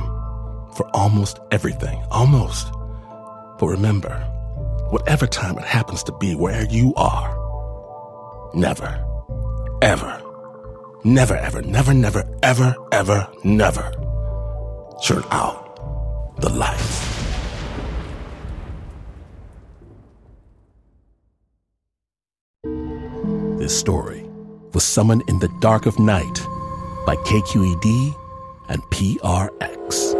for 0.75 0.89
almost 0.93 1.39
everything. 1.51 2.01
Almost. 2.11 2.71
But 3.59 3.67
remember, 3.67 4.15
whatever 4.91 5.27
time 5.27 5.57
it 5.57 5.65
happens 5.65 6.03
to 6.03 6.13
be 6.13 6.35
where 6.35 6.65
you 6.65 6.93
are, 6.95 7.29
never, 8.53 9.05
ever, 9.81 10.21
never, 11.03 11.35
ever, 11.35 11.61
never, 11.61 11.93
never, 11.93 12.39
ever, 12.43 12.75
ever, 12.91 13.27
never 13.43 13.91
turn 15.03 15.23
out 15.31 16.39
the 16.39 16.49
lights. 16.49 17.05
This 23.59 23.77
story 23.77 24.23
was 24.73 24.85
summoned 24.85 25.23
in 25.27 25.39
the 25.39 25.49
dark 25.59 25.85
of 25.85 25.99
night 25.99 26.39
by 27.05 27.17
KQED 27.17 28.15
and 28.69 28.87
PRX. 28.89 30.18